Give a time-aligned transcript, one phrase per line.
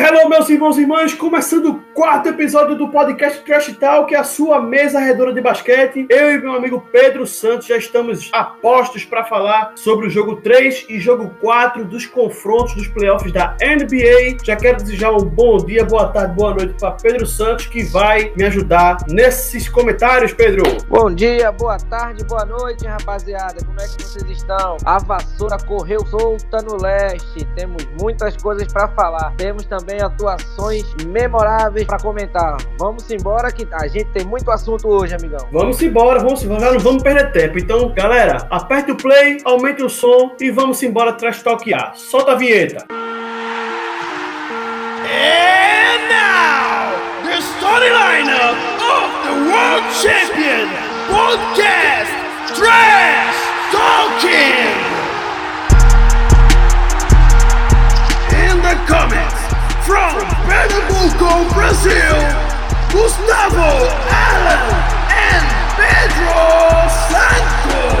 [0.00, 4.62] Hello, meus irmãos e irmãs, começando o quarto episódio do podcast Trash Talk, a sua
[4.62, 6.06] mesa redonda de basquete.
[6.08, 10.36] Eu e meu amigo Pedro Santos já estamos a postos para falar sobre o jogo
[10.36, 14.38] 3 e jogo 4 dos confrontos dos playoffs da NBA.
[14.44, 18.32] Já quero desejar um bom dia, boa tarde, boa noite para Pedro Santos, que vai
[18.36, 20.62] me ajudar nesses comentários, Pedro.
[20.88, 23.64] Bom dia, boa tarde, boa noite, rapaziada.
[23.66, 24.76] Como é que vocês estão?
[24.84, 27.44] A vassoura correu solta no leste.
[27.56, 29.34] Temos muitas coisas para falar.
[29.36, 32.58] Temos também também atuações memoráveis para comentar.
[32.78, 35.48] Vamos embora que a gente tem muito assunto hoje, amigão.
[35.50, 37.58] Vamos embora, vamos embora, não vamos perder tempo.
[37.58, 41.92] Então, galera, aperte o play, aumente o som e vamos embora trash talkear.
[41.96, 42.84] Solta a vinheta.
[45.10, 46.92] And now,
[47.24, 50.68] the starting lineup of the World Champion
[51.08, 52.12] Podcast
[52.54, 53.36] Trash
[53.72, 54.68] Talking.
[58.36, 59.37] In the comments.
[59.88, 62.20] From Pernambuco, Brazil,
[62.92, 64.60] Gustavo Allen
[65.08, 65.46] and
[65.78, 67.97] Pedro Santos.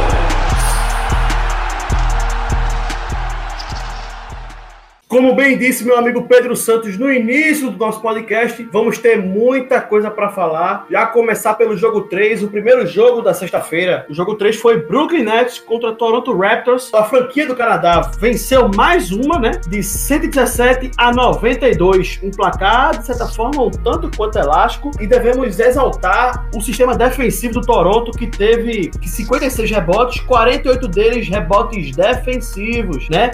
[5.08, 9.80] Como bem disse meu amigo Pedro Santos no início do nosso podcast, vamos ter muita
[9.80, 10.84] coisa para falar.
[10.90, 14.04] Já começar pelo jogo 3, o primeiro jogo da sexta-feira.
[14.10, 16.92] O jogo 3 foi Brooklyn Nets contra Toronto Raptors.
[16.92, 19.52] A franquia do Canadá venceu mais uma, né?
[19.66, 22.20] De 117 a 92.
[22.22, 24.90] Um placar, de certa forma, um tanto quanto elástico.
[25.00, 31.96] E devemos exaltar o sistema defensivo do Toronto, que teve 56 rebotes, 48 deles rebotes
[31.96, 33.30] defensivos, né?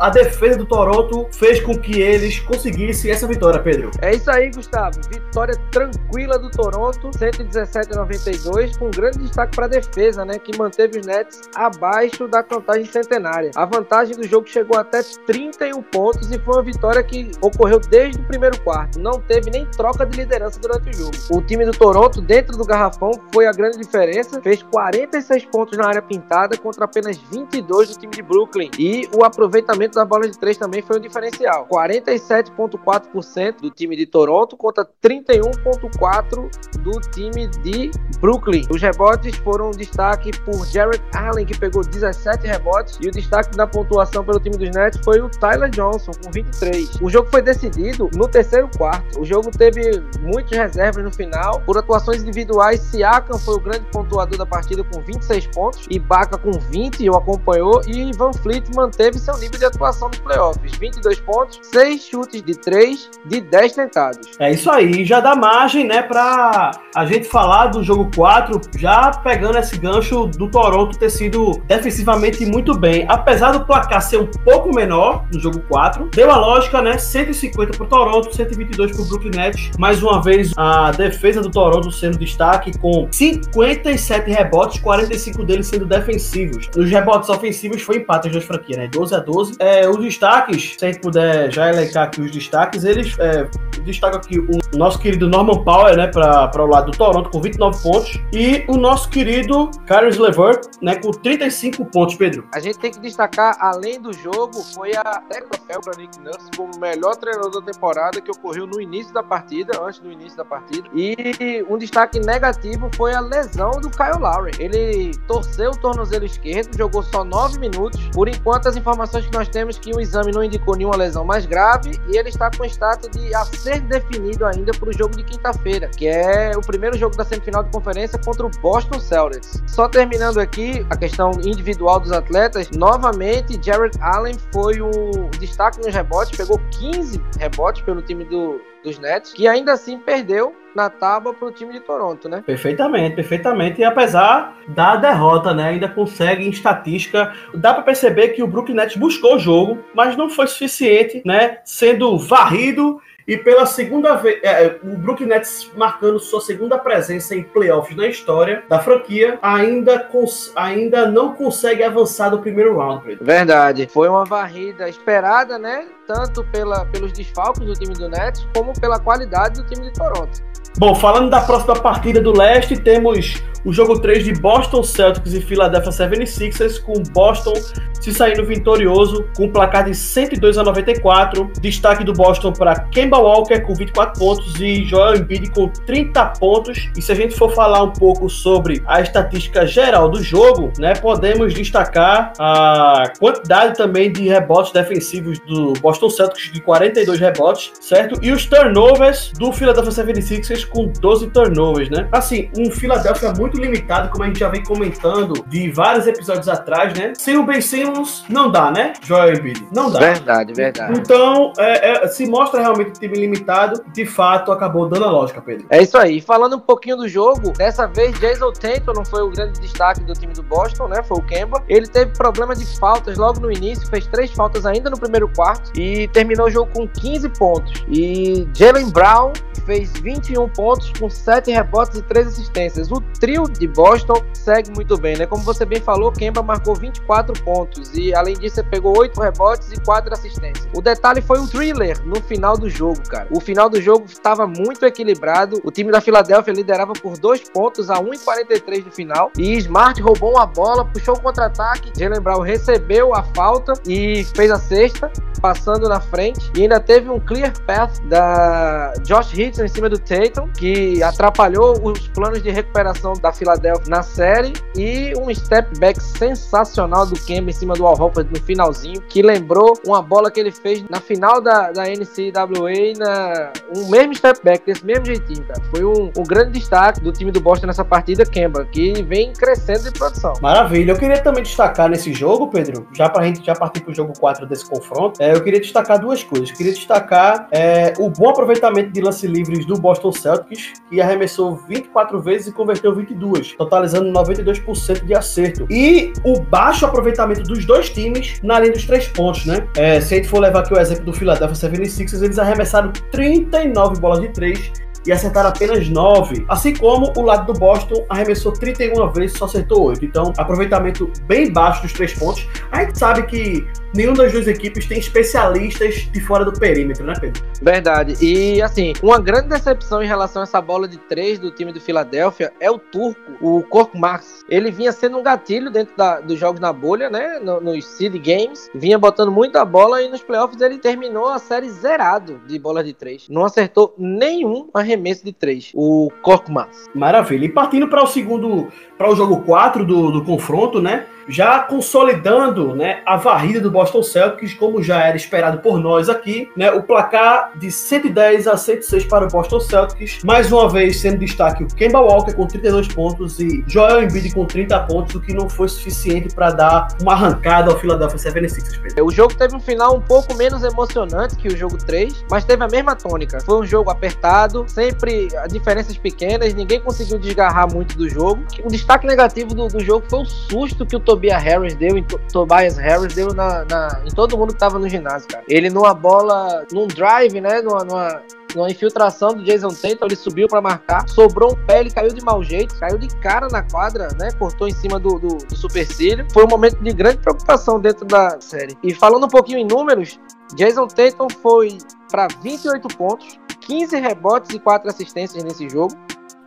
[0.00, 3.90] a defesa do Toronto fez com que eles conseguissem essa vitória, Pedro.
[4.00, 4.98] É isso aí, Gustavo.
[5.10, 10.56] Vitória tranquila do Toronto, 117 a 92, com grande destaque para a defesa, né, que
[10.56, 13.50] manteve os Nets abaixo da contagem centenária.
[13.54, 18.20] A vantagem do jogo chegou até 31 pontos e foi uma vitória que ocorreu desde
[18.20, 18.98] o primeiro quarto.
[18.98, 21.16] Não teve nem troca de liderança durante o jogo.
[21.30, 25.86] O time do Toronto, dentro do garrafão, foi a grande diferença, fez 46 pontos na
[25.86, 28.70] área pintada contra apenas 22 do time de Brooklyn.
[28.78, 31.66] E o aproveitamento da bola de três também foi um diferencial.
[31.66, 38.66] 47,4% do time de Toronto contra 31,4% do time de Brooklyn.
[38.70, 43.66] Os rebotes foram destaque por Jared Allen, que pegou 17 rebotes, e o destaque na
[43.66, 47.00] pontuação pelo time dos Nets foi o Tyler Johnson, com 23.
[47.00, 49.20] O jogo foi decidido no terceiro quarto.
[49.20, 51.60] O jogo teve muitas reservas no final.
[51.62, 56.52] Por atuações individuais, Siakam foi o grande pontuador da partida com 26 pontos, Ibaka com
[56.52, 61.60] 20, o acompanhou, e Van Fleet manteve seu nível de atuação nos playoffs, 22 pontos,
[61.62, 64.30] 6 chutes de 3 de 10 tentados.
[64.38, 69.10] É isso aí, já dá margem, né, pra a gente falar do jogo 4, já
[69.10, 73.06] pegando esse gancho do Toronto ter sido defensivamente muito bem.
[73.08, 77.76] Apesar do placar ser um pouco menor no jogo 4, deu a lógica, né, 150
[77.76, 79.70] pro Toronto, 122 pro Brooklyn Nets.
[79.78, 85.86] Mais uma vez, a defesa do Toronto sendo destaque com 57 rebotes, 45 deles sendo
[85.86, 86.68] defensivos.
[86.74, 89.54] Nos rebotes ofensivos foi empate as duas franquias, né, 12 a 12.
[89.58, 93.48] É, os destaques, se a gente puder já elencar aqui os destaques, eles é,
[93.88, 97.82] destacam aqui o nosso querido Norman Powell, né, para o lado do Toronto, com 29
[97.82, 102.46] pontos, e o nosso querido Caris LeVert, né, com 35 pontos, Pedro.
[102.52, 105.22] A gente tem que destacar, além do jogo, foi a
[105.68, 109.80] troféu para Nick Nurse como melhor treinador da temporada que ocorreu no início da partida,
[109.82, 110.88] antes do início da partida.
[110.94, 114.52] E um destaque negativo foi a lesão do Kyle Lowry.
[114.58, 118.00] Ele torceu o tornozelo esquerdo, jogou só 9 minutos.
[118.12, 121.46] Por enquanto, as informações que nós temos que o exame não indicou nenhuma lesão mais
[121.46, 123.44] grave e ele está com status de a
[123.80, 127.70] definido ainda para o jogo de quinta-feira, que é o primeiro jogo da semifinal de
[127.70, 129.62] conferência contra o Boston Celtics.
[129.66, 135.94] Só terminando aqui a questão individual dos atletas, novamente Jared Allen foi o destaque nos
[135.94, 141.34] rebotes, pegou 15 rebotes pelo time do, dos Nets, que ainda assim perdeu na tábua
[141.34, 142.42] para o time de Toronto, né?
[142.46, 143.80] Perfeitamente, perfeitamente.
[143.80, 148.76] E apesar da derrota, né, ainda consegue em estatística, dá para perceber que o Brooklyn
[148.76, 154.40] Nets buscou o jogo, mas não foi suficiente, né, sendo varrido e pela segunda vez,
[154.42, 159.38] é, é, o Brooklyn Nets marcando sua segunda presença em playoffs na história da franquia,
[159.42, 160.08] ainda,
[160.56, 163.04] ainda não consegue avançar do primeiro round.
[163.04, 163.22] Pedro.
[163.26, 163.86] Verdade.
[163.92, 165.88] Foi uma varrida esperada, né?
[166.06, 170.42] Tanto pela, pelos desfalques do time do Nets, como pela qualidade do time de Toronto.
[170.78, 175.40] Bom, falando da próxima partida do leste, temos o jogo 3 de Boston Celtics e
[175.40, 177.54] Philadelphia 76ers, com Boston
[178.00, 181.50] se saindo vitorioso com um placar de 102 a 94.
[181.60, 186.88] Destaque do Boston para Kemba Walker com 24 pontos e Joel Embiid com 30 pontos.
[186.96, 190.94] E se a gente for falar um pouco sobre a estatística geral do jogo, né,
[190.94, 198.18] podemos destacar a quantidade também de rebotes defensivos do Boston Celtics de 42 rebotes, certo?
[198.22, 202.08] E os turnovers do Philadelphia 76ers com 12 turnovers, né?
[202.12, 206.92] Assim, um Philadelphia muito limitado, como a gente já vem comentando de vários episódios atrás,
[206.98, 207.12] né?
[207.16, 208.92] Sem o Ben Simmons, não dá, né?
[209.02, 210.00] Joel Embiid, não dá.
[210.00, 210.98] Verdade, verdade.
[210.98, 215.40] Então, é, é, se mostra realmente um time limitado, de fato, acabou dando a lógica,
[215.40, 215.66] Pedro.
[215.70, 216.20] É isso aí.
[216.20, 220.12] Falando um pouquinho do jogo, dessa vez Jason Tatum não foi o grande destaque do
[220.12, 221.02] time do Boston, né?
[221.02, 221.62] Foi o Kemba.
[221.68, 225.72] Ele teve problema de faltas logo no início, fez três faltas ainda no primeiro quarto
[225.78, 227.84] e terminou o jogo com 15 pontos.
[227.88, 229.32] E Jalen Brown
[229.64, 232.90] fez 21 pontos com 7 rebotes e 3 assistências.
[232.90, 235.26] O trio de Boston segue muito bem, né?
[235.26, 239.80] Como você bem falou, Kemba marcou 24 pontos e além disso pegou 8 rebotes e
[239.80, 240.66] 4 assistências.
[240.74, 243.28] O detalhe foi o thriller no final do jogo, cara.
[243.30, 245.60] O final do jogo estava muito equilibrado.
[245.64, 250.32] O time da Filadélfia liderava por 2 pontos a 1,43 no final e Smart roubou
[250.32, 251.92] uma bola, puxou o contra-ataque.
[251.98, 256.50] Jalen Brown recebeu a falta e fez a sexta passando na frente.
[256.56, 261.74] E ainda teve um clear path da Josh Hitton em cima do Tatum, que atrapalhou
[261.82, 264.52] os planos de recuperação da Philadelphia na série.
[264.76, 269.22] E um step back sensacional do Kemba em cima do Al Horford no finalzinho, que
[269.22, 274.40] lembrou uma bola que ele fez na final da, da NCAA, na, um mesmo step
[274.44, 275.60] back, desse mesmo jeitinho, cara.
[275.70, 279.84] Foi um, um grande destaque do time do Boston nessa partida, Kemba, que vem crescendo
[279.84, 280.34] de produção.
[280.40, 280.92] Maravilha.
[280.92, 284.46] Eu queria também destacar nesse jogo, Pedro, já pra gente já partir pro jogo 4
[284.46, 286.50] desse confronto, é, eu queria destacar duas coisas.
[286.50, 291.56] Eu queria destacar é, o bom aproveitamento de lance livres do Boston Celtics, que arremessou
[291.56, 293.17] 24 vezes e converteu 22,
[293.56, 295.66] totalizando 92% de acerto.
[295.70, 299.66] E o baixo aproveitamento dos dois times na linha dos três pontos, né?
[299.76, 304.00] É, se a gente for levar aqui o exemplo do Philadelphia 76ers, eles arremessaram 39
[304.00, 304.72] bolas de três
[305.08, 306.44] e acertaram apenas 9.
[306.48, 310.04] Assim como o lado do Boston arremessou 31 vezes e só acertou 8.
[310.04, 312.46] Então, aproveitamento bem baixo dos três pontos.
[312.70, 317.14] A gente sabe que nenhuma das duas equipes tem especialistas de fora do perímetro, né,
[317.18, 317.42] Pedro?
[317.62, 318.22] Verdade.
[318.22, 321.80] E, assim, uma grande decepção em relação a essa bola de três do time do
[321.80, 324.44] Filadélfia é o turco, o Korkmaz.
[324.46, 328.14] Ele vinha sendo um gatilho dentro da, dos jogos na bolha, né, no, nos seed
[328.18, 328.68] games.
[328.74, 332.92] Vinha botando muita bola e nos playoffs ele terminou a série zerado de bola de
[332.92, 333.26] três.
[333.30, 336.86] Não acertou nenhum arremesso de três, o Korkmaz.
[336.94, 337.46] Maravilha.
[337.46, 341.06] E partindo para o segundo, para o jogo 4 do, do confronto, né?
[341.28, 346.50] já consolidando né, a varrida do Boston Celtics, como já era esperado por nós aqui,
[346.56, 351.18] né, o placar de 110 a 106 para o Boston Celtics, mais uma vez sendo
[351.18, 355.34] destaque o Kemba Walker com 32 pontos e Joel Embiid com 30 pontos, o que
[355.34, 359.02] não foi suficiente para dar uma arrancada ao Philadelphia 76ers.
[359.02, 362.64] O jogo teve um final um pouco menos emocionante que o jogo 3, mas teve
[362.64, 363.40] a mesma tônica.
[363.40, 368.42] Foi um jogo apertado, sempre diferenças pequenas, ninguém conseguiu desgarrar muito do jogo.
[368.64, 372.04] O destaque negativo do, do jogo foi o susto que o Tobias Harris deu, em
[372.32, 375.44] Tobias Harris deu na, na, em todo mundo que tava no ginásio, cara.
[375.48, 378.22] Ele numa bola, num drive, né, numa, numa
[378.54, 382.24] numa infiltração do Jason Tatum, ele subiu para marcar, sobrou um pé, ele caiu de
[382.24, 384.30] mau jeito, caiu de cara na quadra, né?
[384.38, 386.26] Cortou em cima do, do, do supercílio.
[386.32, 388.76] Foi um momento de grande preocupação dentro da série.
[388.82, 390.18] E falando um pouquinho em números,
[390.54, 391.76] Jason Tatum foi
[392.10, 395.94] para 28 pontos, 15 rebotes e 4 assistências nesse jogo.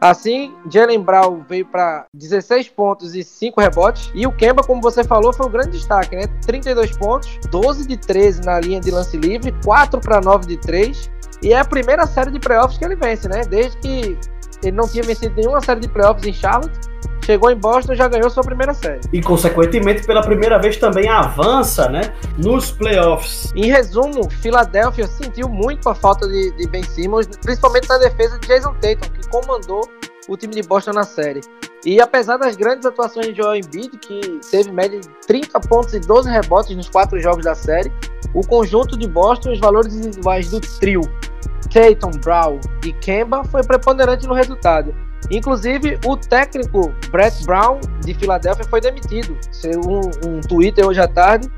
[0.01, 4.11] Assim, Jalen Brown veio para 16 pontos e 5 rebotes.
[4.15, 6.25] E o Kemba, como você falou, foi o grande destaque, né?
[6.43, 11.11] 32 pontos, 12 de 13 na linha de lance livre, 4 para 9 de 3.
[11.43, 13.43] E é a primeira série de playoffs que ele vence, né?
[13.45, 14.17] Desde que
[14.63, 16.91] ele não tinha vencido nenhuma série de playoffs em Charlotte.
[17.23, 18.99] Chegou em Boston e já ganhou sua primeira série.
[19.13, 22.13] E, consequentemente, pela primeira vez também avança, né?
[22.37, 23.53] Nos playoffs.
[23.55, 28.47] Em resumo, Filadélfia sentiu muito a falta de, de Ben Simmons, principalmente na defesa de
[28.47, 29.87] Jason Tatum, que comandou
[30.27, 31.41] o time de Boston na série.
[31.85, 35.99] E apesar das grandes atuações de Joel Embiid, que teve média de 30 pontos e
[35.99, 37.91] 12 rebotes nos quatro jogos da série,
[38.33, 41.01] o conjunto de Boston, os valores individuais do trio
[41.71, 44.93] Tatum, Brown e Kemba foi preponderante no resultado.
[45.29, 49.37] Inclusive, o técnico Brett Brown de Filadélfia foi demitido.
[49.87, 51.49] Um, um Twitter hoje à tarde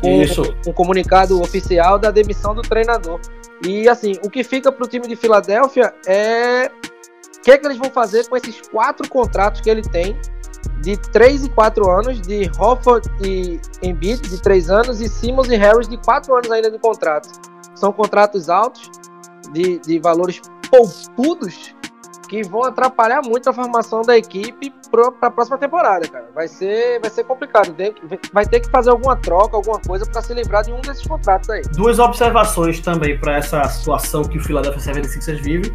[0.00, 3.20] com um, um comunicado oficial da demissão do treinador.
[3.66, 6.70] E assim, o que fica para o time de Filadélfia é
[7.42, 10.18] que, é que eles vão fazer com esses quatro contratos que ele tem
[10.80, 15.56] de 3 e 4 anos, de Hofford e Embiid de 3 anos e Simmons e
[15.56, 17.28] Harris de 4 anos ainda de contrato.
[17.74, 18.90] São contratos altos,
[19.52, 21.74] de, de valores poupudos,
[22.32, 26.30] que vão atrapalhar muito a formação da equipe para a próxima temporada, cara.
[26.34, 27.76] Vai ser, vai ser complicado.
[28.32, 31.50] Vai ter que fazer alguma troca, alguma coisa para se livrar de um desses contratos
[31.50, 31.60] aí.
[31.76, 35.70] Duas observações também para essa situação que o Philadelphia 76ers vive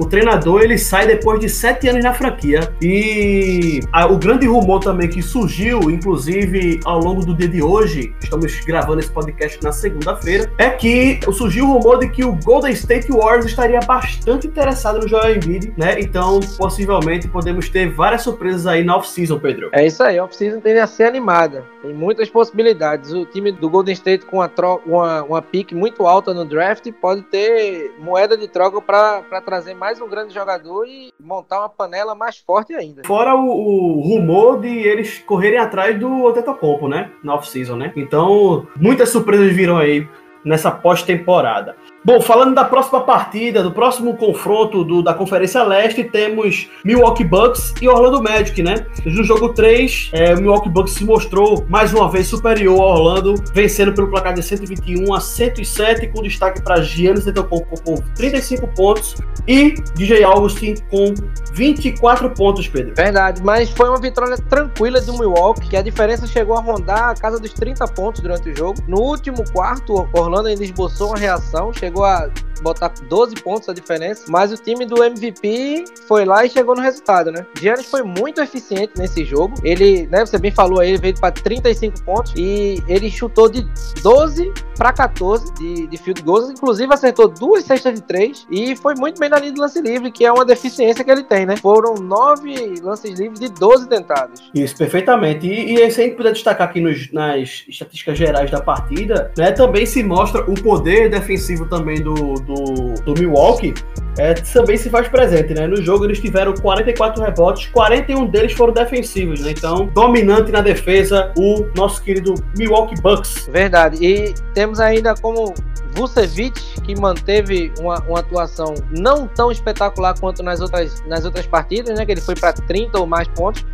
[0.00, 2.74] o treinador ele sai depois de sete anos na franquia.
[2.80, 8.14] E a, o grande rumor também que surgiu, inclusive ao longo do dia de hoje,
[8.22, 12.72] estamos gravando esse podcast na segunda-feira, é que surgiu o rumor de que o Golden
[12.72, 15.99] State Warriors estaria bastante interessado no Joel Embiid, né?
[16.00, 19.68] Então, possivelmente podemos ter várias surpresas aí na off-season, Pedro.
[19.72, 21.64] É isso aí, a off-season tende a ser animada.
[21.82, 23.12] Tem muitas possibilidades.
[23.12, 24.50] O time do Golden State com uma,
[24.86, 30.00] uma, uma pique muito alta no draft pode ter moeda de troca para trazer mais
[30.00, 33.02] um grande jogador e montar uma panela mais forte ainda.
[33.04, 37.10] Fora o, o rumor de eles correrem atrás do Otetokounmpo, né?
[37.22, 37.92] Na off-season, né?
[37.94, 40.08] Então, muitas surpresas viram aí
[40.44, 41.76] nessa pós-temporada.
[42.02, 47.74] Bom, falando da próxima partida, do próximo confronto do, da Conferência Leste, temos Milwaukee Bucks
[47.82, 48.86] e Orlando Magic, né?
[49.04, 53.34] No jogo 3, é, o Milwaukee Bucks se mostrou mais uma vez superior ao Orlando,
[53.52, 59.16] vencendo pelo placar de 121 a 107, com destaque para Giannis Antetokounmpo com 35 pontos
[59.46, 61.12] e DJ Augustin com
[61.52, 62.94] 24 pontos, Pedro.
[62.94, 67.14] Verdade, mas foi uma vitória tranquila do Milwaukee, que a diferença chegou a rondar a
[67.14, 68.80] casa dos 30 pontos durante o jogo.
[68.88, 72.30] No último quarto, Orlando ainda esboçou uma reação, chegou chegou a
[72.62, 76.82] botar 12 pontos a diferença, mas o time do MVP foi lá e chegou no
[76.82, 77.44] resultado, né?
[77.58, 79.54] Giannis foi muito eficiente nesse jogo.
[79.64, 83.66] Ele, né, você bem falou aí, ele veio para 35 pontos e ele chutou de
[84.02, 88.94] 12 para 14 de, de field goals, inclusive acertou duas cestas de três e foi
[88.94, 91.56] muito bem na linha do lance livre, que é uma deficiência que ele tem, né?
[91.56, 94.50] Foram nove lances livres de 12 tentados.
[94.54, 95.46] Isso, perfeitamente.
[95.46, 99.52] E, e se a gente puder destacar aqui nos, nas estatísticas gerais da partida, né,
[99.52, 103.74] também se mostra o poder defensivo também do, do, do Milwaukee,
[104.18, 105.66] é, também se faz presente, né?
[105.66, 109.52] No jogo eles tiveram 44 rebotes, 41 deles foram defensivos, né?
[109.52, 113.48] Então, dominante na defesa, o nosso querido Milwaukee Bucks.
[113.50, 114.04] Verdade.
[114.04, 115.54] E temos ainda como
[115.92, 121.98] Vucevic, que manteve uma, uma, atuação não tão espetacular quanto nas outras, nas outras partidas,
[121.98, 122.04] né?
[122.04, 123.64] Que ele foi para 30 ou mais pontos,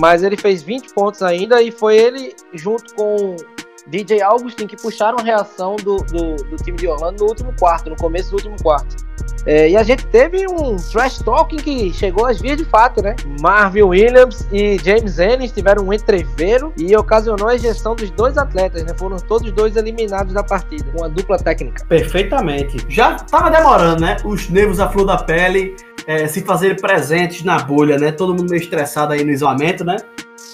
[0.00, 3.36] mas ele fez 20 pontos ainda e foi ele junto com
[3.86, 7.90] DJ Augustin que puxaram a reação do, do, do, time de Orlando no último quarto,
[7.90, 8.96] no começo do último quarto.
[9.44, 13.16] É, e a gente teve um trash talking que chegou às vias de fato, né?
[13.40, 18.84] Marvin Williams e James Ennis tiveram um entreveiro e ocasionou a ejeção dos dois atletas,
[18.84, 18.94] né?
[18.96, 21.84] Foram todos dois eliminados da partida, uma dupla técnica.
[21.86, 22.84] Perfeitamente.
[22.88, 24.16] Já tava demorando, né?
[24.24, 25.74] Os nervos à flor da pele
[26.06, 28.12] é, se fazerem presentes na bolha, né?
[28.12, 29.96] Todo mundo meio estressado aí no isolamento, né?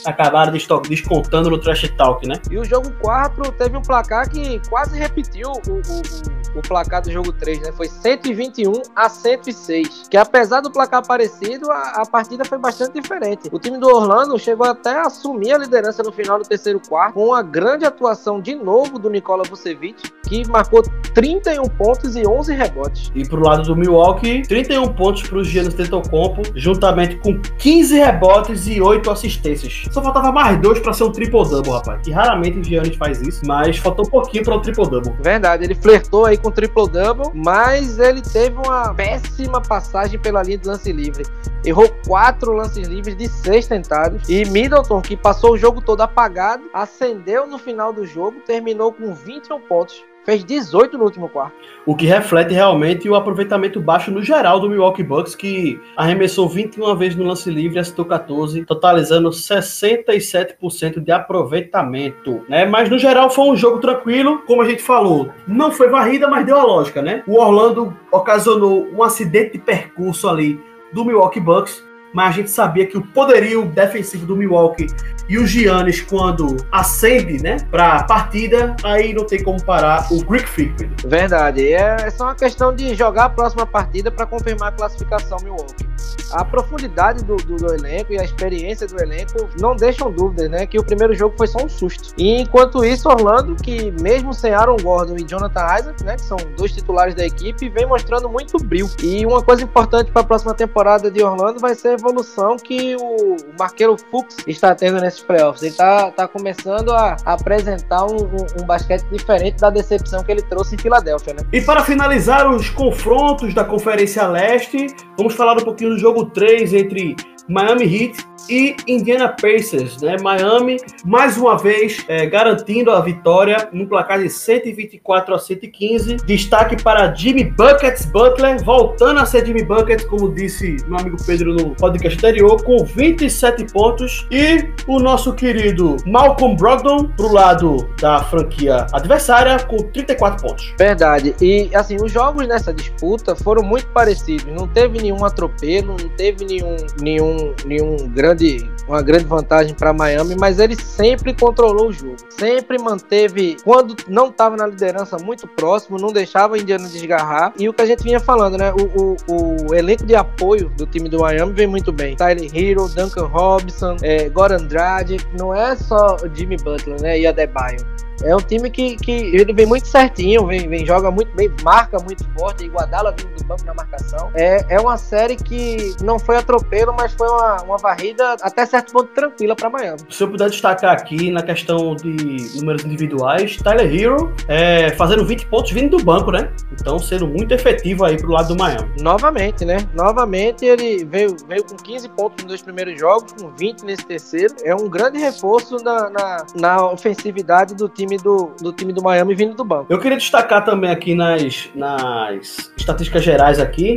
[0.04, 2.35] Acabaram descontando no Trash Talk, né?
[2.50, 7.11] E o jogo 4 teve um placar que quase repetiu o, o, o, placar do
[7.11, 7.73] jogo 3, né?
[7.73, 10.09] Foi 121 a 106.
[10.11, 13.49] Que apesar do placar parecido, a, a, partida foi bastante diferente.
[13.52, 17.14] O time do Orlando chegou até a assumir a liderança no final do terceiro quarto,
[17.14, 20.83] com uma grande atuação de novo do Nikola Vucevic, que marcou
[21.14, 23.11] 31 pontos e 11 rebotes.
[23.14, 28.66] E pro lado do Milwaukee, 31 pontos para o Giannis Antetokounmpo, juntamente com 15 rebotes
[28.66, 29.77] e 8 assistências.
[29.90, 32.02] Só faltava mais dois para ser um triple-double, rapaz.
[32.02, 35.12] Que raramente o Giannis faz isso, mas faltou um pouquinho para o um triple-double.
[35.20, 40.58] Verdade, ele flertou aí com o triple-double, mas ele teve uma péssima passagem pela linha
[40.58, 41.25] de lance livre.
[41.64, 44.28] Errou quatro lances livres de seis tentados.
[44.28, 49.14] E Middleton, que passou o jogo todo apagado, acendeu no final do jogo, terminou com
[49.14, 51.56] 21 pontos fez 18 no último quarto.
[51.87, 56.94] O que reflete realmente o aproveitamento baixo no geral do Milwaukee Bucks, que arremessou 21
[56.97, 62.42] vezes no lance livre acertou 14, totalizando 67% de aproveitamento.
[62.47, 62.66] Né?
[62.66, 65.30] Mas no geral foi um jogo tranquilo, como a gente falou.
[65.47, 67.23] Não foi varrida, mas deu a lógica, né?
[67.26, 70.61] O Orlando ocasionou um acidente de percurso ali
[70.92, 71.82] do Milwaukee Bucks,
[72.12, 74.87] mas a gente sabia que o poderio defensivo do Milwaukee
[75.29, 80.49] e o Giannis, quando acende, né, pra partida, aí não tem como parar o Greek
[80.49, 80.88] Freak.
[81.07, 81.73] Verdade.
[81.73, 85.87] É, é só uma questão de jogar a próxima partida para confirmar a classificação Milwaukee.
[86.33, 90.67] A profundidade do, do, do, elenco e a experiência do elenco não deixam dúvidas, né?
[90.67, 92.15] Que o primeiro jogo foi só um susto.
[92.19, 96.17] E enquanto isso, Orlando, que mesmo sem Aaron Gordon e Jonathan Isaac, né?
[96.17, 98.91] Que são dois titulares da equipe, vem mostrando muito brilho.
[99.03, 103.37] E uma coisa importante para a próxima temporada de Orlando vai ser evolução que o,
[103.59, 105.62] Marqueiro Fuchs está tendo nesses playoffs.
[105.62, 110.43] Ele está tá começando a, apresentar um, um, um basquete diferente da decepção que ele
[110.43, 111.43] trouxe em Filadélfia, né?
[111.52, 114.87] E para finalizar os confrontos da Conferência Leste,
[115.17, 117.17] vamos falar um pouquinho do jogo 3 entre
[117.49, 120.17] Miami Heat e Indiana Pacers, né?
[120.23, 126.17] Miami, mais uma vez, é, garantindo a vitória no placar de 124 a 115.
[126.17, 131.55] Destaque para Jimmy Buckets Butler, voltando a ser Jimmy Buckets, como disse meu amigo Pedro
[131.55, 134.26] no podcast anterior, com 27 pontos.
[134.31, 140.75] E o nosso querido Malcolm Brogdon, pro lado da franquia adversária, com 34 pontos.
[140.78, 141.35] Verdade.
[141.40, 144.47] E, assim, os jogos nessa disputa foram muito parecidos.
[144.47, 150.35] Não teve nenhum atropelo, não teve nenhum, nenhum, nenhum grande uma grande vantagem para Miami,
[150.35, 155.99] mas ele sempre controlou o jogo, sempre manteve, quando não estava na liderança, muito próximo,
[155.99, 157.52] não deixava a Indiana desgarrar.
[157.59, 158.73] E o que a gente vinha falando, né?
[158.73, 162.16] O, o, o elenco de apoio do time do Miami vem muito bem.
[162.16, 167.21] Tyler Hero, Duncan Robinson, é, Goran Dragic, não é só Jimmy Butler, né?
[167.21, 168.08] E Adebayo.
[168.22, 171.98] É um time que, que ele vem muito certinho, vem, vem joga muito bem, marca
[171.98, 172.64] muito forte.
[172.64, 174.30] Iguadala vindo do banco na marcação.
[174.34, 178.92] É, é uma série que não foi atropelo, mas foi uma, uma varrida até certo
[178.92, 180.00] ponto tranquila para Miami.
[180.10, 185.46] Se eu puder destacar aqui na questão de números individuais, Tyler Hero é, fazendo 20
[185.46, 186.50] pontos vindo do banco, né?
[186.72, 188.88] Então sendo muito efetivo aí pro lado do Miami.
[189.00, 189.78] Novamente, né?
[189.94, 194.54] Novamente ele veio, veio com 15 pontos nos dois primeiros jogos, com 20 nesse terceiro.
[194.62, 199.03] É um grande reforço na, na, na ofensividade do time time do, do time do
[199.03, 199.87] Miami vindo do banco.
[199.88, 203.97] Eu queria destacar também aqui nas, nas estatísticas gerais aqui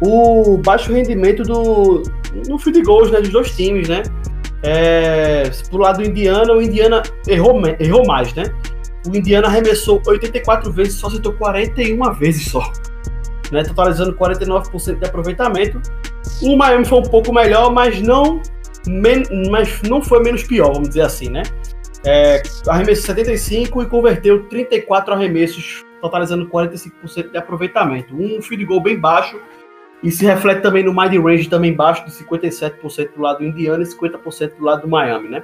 [0.00, 2.02] o baixo rendimento do
[2.48, 4.02] no field goals né, dos dois times, né?
[4.62, 8.44] É, pro lado do Indiana, o Indiana errou, errou mais, né?
[9.06, 12.72] O Indiana arremessou 84 vezes, só acertou 41 vezes só.
[13.52, 15.80] Né, totalizando 49% de aproveitamento.
[16.42, 18.40] O Miami foi um pouco melhor, mas não,
[18.86, 21.42] men mas não foi menos pior, vamos dizer assim, né?
[22.06, 28.14] É, arremessou 75 e converteu 34 arremessos, totalizando 45% de aproveitamento.
[28.14, 29.40] Um field goal bem baixo
[30.02, 33.82] e se reflete também no mind range também baixo de 57% do lado do Indiana
[33.82, 35.42] e 50% do lado do Miami, né?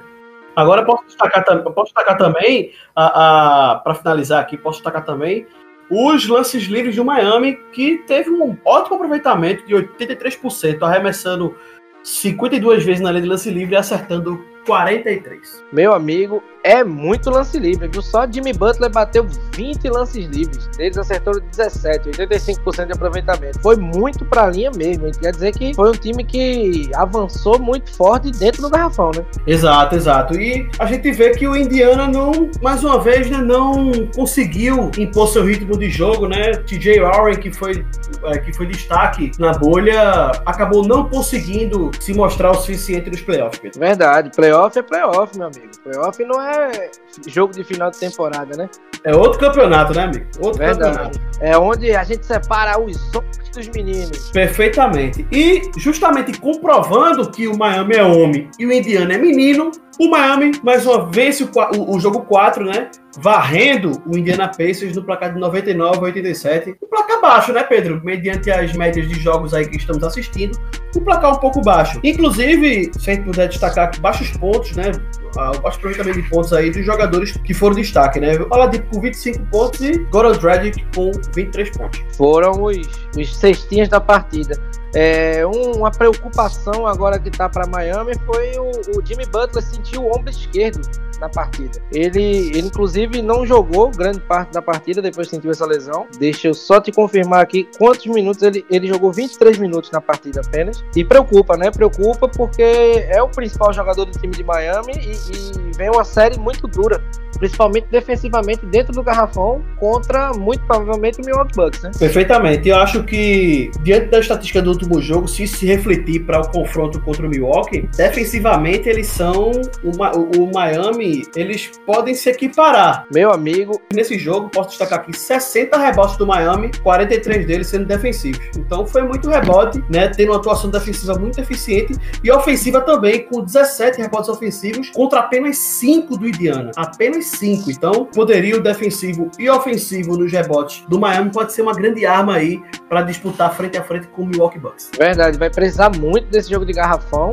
[0.55, 5.47] Agora posso destacar, posso destacar também, a, a para finalizar aqui, posso destacar também
[5.89, 11.55] os lances livres do Miami, que teve um ótimo aproveitamento de 83%, arremessando
[12.03, 15.65] 52 vezes na linha de lance livre e acertando 43.
[15.71, 18.01] Meu amigo, é muito lance livre, viu?
[18.01, 19.25] Só Jimmy Butler bateu
[19.55, 20.69] 20 lances livres.
[20.77, 23.59] Eles acertaram 17, 85% de aproveitamento.
[23.61, 25.11] Foi muito pra linha mesmo.
[25.11, 29.25] Quer dizer que foi um time que avançou muito forte dentro do garrafão, né?
[29.47, 30.39] Exato, exato.
[30.39, 35.27] E a gente vê que o Indiana não, mais uma vez, né, não conseguiu impor
[35.27, 36.51] seu ritmo de jogo, né?
[36.53, 37.85] TJ Warren, que foi,
[38.25, 43.59] é, que foi destaque na bolha, acabou não conseguindo se mostrar o suficiente nos playoffs.
[43.59, 43.79] Pedro.
[43.79, 45.71] Verdade, playoff é playoff, meu amigo.
[45.83, 46.91] Playoff não é é
[47.27, 48.69] jogo de final de temporada, né?
[49.03, 50.25] É outro campeonato, né, amigo?
[50.39, 50.97] Outro Verdade.
[50.97, 51.19] campeonato.
[51.39, 54.29] É onde a gente separa os homens dos meninos.
[54.31, 55.27] Perfeitamente.
[55.31, 60.51] E justamente comprovando que o Miami é homem e o Indiana é menino, o Miami
[60.63, 62.89] mais uma vez o, o, o jogo 4, né?
[63.17, 66.77] Varrendo o Indiana Pacers no placar de 99 a 87.
[66.81, 68.01] Um placar baixo, né, Pedro?
[68.03, 70.57] Mediante as médias de jogos aí que estamos assistindo,
[70.95, 71.99] um placar um pouco baixo.
[72.03, 74.91] Inclusive, se a gente puder destacar aqui baixos pontos, né?
[75.35, 78.37] O baixo aproveitamento de pontos aí dos jogadores que foram destaque, né?
[78.49, 82.01] Oladipo com 25 pontos e Goran Dragic com 23 pontos.
[82.17, 82.77] Foram os,
[83.17, 84.61] os cestinhas da partida.
[84.93, 89.97] É, um, uma preocupação agora que tá para Miami foi o, o, Jimmy Butler sentir
[89.97, 90.81] o ombro esquerdo
[91.19, 91.79] na partida.
[91.91, 96.07] Ele, ele, inclusive, não jogou grande parte da partida depois que sentiu essa lesão.
[96.19, 100.41] Deixa eu só te confirmar aqui quantos minutos ele, ele jogou 23 minutos na partida
[100.41, 100.83] apenas.
[100.95, 101.69] E preocupa, né?
[101.71, 106.37] Preocupa porque é o principal jogador do time de Miami e, e vem uma série
[106.39, 107.01] muito dura
[107.41, 111.89] principalmente defensivamente dentro do garrafão contra muito provavelmente o Milwaukee Bucks, né?
[111.97, 112.69] Perfeitamente.
[112.69, 116.99] Eu acho que diante da estatística do último jogo, se se refletir para o confronto
[117.01, 119.51] contra o Milwaukee, defensivamente eles são
[119.83, 123.05] o, o, o Miami, eles podem se equiparar.
[123.13, 128.41] Meu amigo, nesse jogo posso destacar aqui 60 rebotes do Miami, 43 deles sendo defensivos.
[128.57, 133.43] Então foi muito rebote, né, tendo uma atuação defensiva muito eficiente e ofensiva também com
[133.43, 136.71] 17 rebotes ofensivos contra apenas 5 do Indiana.
[136.75, 137.69] Apenas 5.
[137.71, 142.61] Então, poderio defensivo e ofensivo nos rebotes do Miami pode ser uma grande arma aí
[142.89, 144.70] para disputar frente a frente com o Milwaukee Bucks.
[144.97, 147.31] Verdade, vai precisar muito desse jogo de garrafão,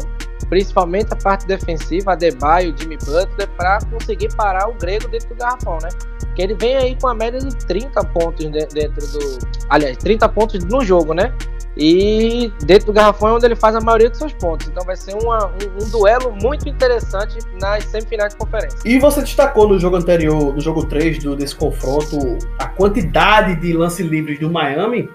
[0.49, 5.35] principalmente a parte defensiva, a Debaio, Jimmy Butler, para conseguir parar o grego dentro do
[5.37, 5.89] garrafão, né?
[6.35, 9.39] Que ele vem aí com a média de 30 pontos dentro do.
[9.69, 11.33] Aliás, 30 pontos no jogo, né?
[11.79, 14.67] E dentro do garrafão é onde ele faz a maioria dos seus pontos.
[14.69, 18.79] Então vai ser uma, um, um, duelo muito interessante nas semifinais de conferência.
[18.85, 23.73] E você destacou no jogo anterior, no jogo 3 do, desse confronto, a quantidade de
[23.73, 25.09] lances livres do Miami.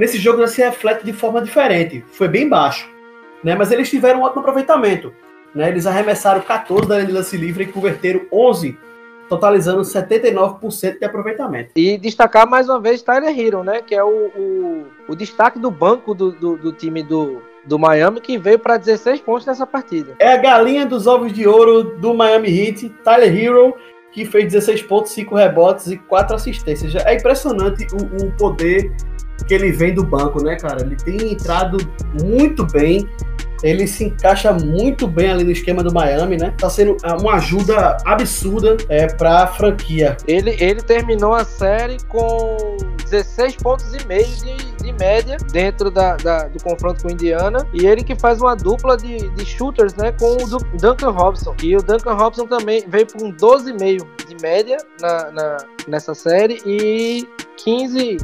[0.00, 2.02] Nesse jogo se reflete de forma diferente.
[2.12, 2.88] Foi bem baixo.
[3.44, 3.54] né?
[3.54, 5.12] Mas eles tiveram um ótimo aproveitamento.
[5.54, 5.68] Né?
[5.68, 8.78] Eles arremessaram 14 da linha de lance livre e converteram 11
[9.28, 11.72] totalizando 79% de aproveitamento.
[11.76, 13.82] E destacar mais uma vez Tyler Hero, né?
[13.82, 18.22] Que é o, o, o destaque do banco do, do, do time do, do Miami,
[18.22, 20.16] que veio para 16 pontos nessa partida.
[20.18, 23.74] É a galinha dos ovos de ouro do Miami Heat, Tyler Hero,
[24.10, 26.96] que fez 16 pontos, 5 rebotes e 4 assistências.
[26.96, 28.90] É impressionante o, o poder
[29.46, 30.82] que ele vem do banco, né, cara?
[30.82, 31.78] Ele tem entrado
[32.22, 33.08] muito bem
[33.62, 36.54] ele se encaixa muito bem ali no esquema do Miami, né?
[36.56, 40.16] Tá sendo uma ajuda absurda é, pra franquia.
[40.26, 42.76] Ele, ele terminou a série com
[43.10, 47.66] 16 pontos e meio de, de média dentro da, da, do confronto com o Indiana.
[47.74, 50.12] E ele que faz uma dupla de, de shooters, né?
[50.12, 51.54] Com o Duncan Robson.
[51.62, 57.28] E o Duncan Robson também veio com 12,5 de média na, na, nessa série e
[57.58, 58.16] 15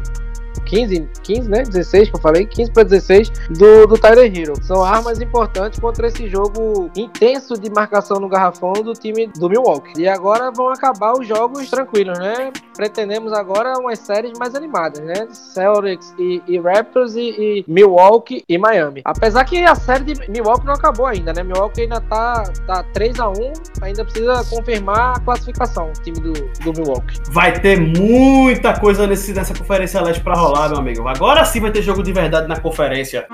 [0.67, 1.63] 15, 15, né?
[1.63, 4.55] 16 que eu falei, 15 para 16 do, do Tyler Hero.
[4.63, 10.01] São armas importantes contra esse jogo intenso de marcação no garrafão do time do Milwaukee.
[10.01, 12.53] E agora vão acabar os jogos tranquilos, né?
[12.77, 15.27] Pretendemos agora umas séries mais animadas, né?
[15.31, 19.03] Celtics e, e Raptors e, e, Milwaukee e Miami.
[19.05, 21.43] Apesar que a série de Milwaukee não acabou ainda, né?
[21.43, 23.35] Milwaukee ainda tá, tá 3 a 1
[23.83, 27.21] ainda precisa confirmar a classificação, o time do, do Milwaukee.
[27.31, 31.07] Vai ter muita coisa nesse, nessa conferência leste para rolar rolar, meu amigo.
[31.07, 33.27] Agora sim vai ter jogo de verdade na conferência.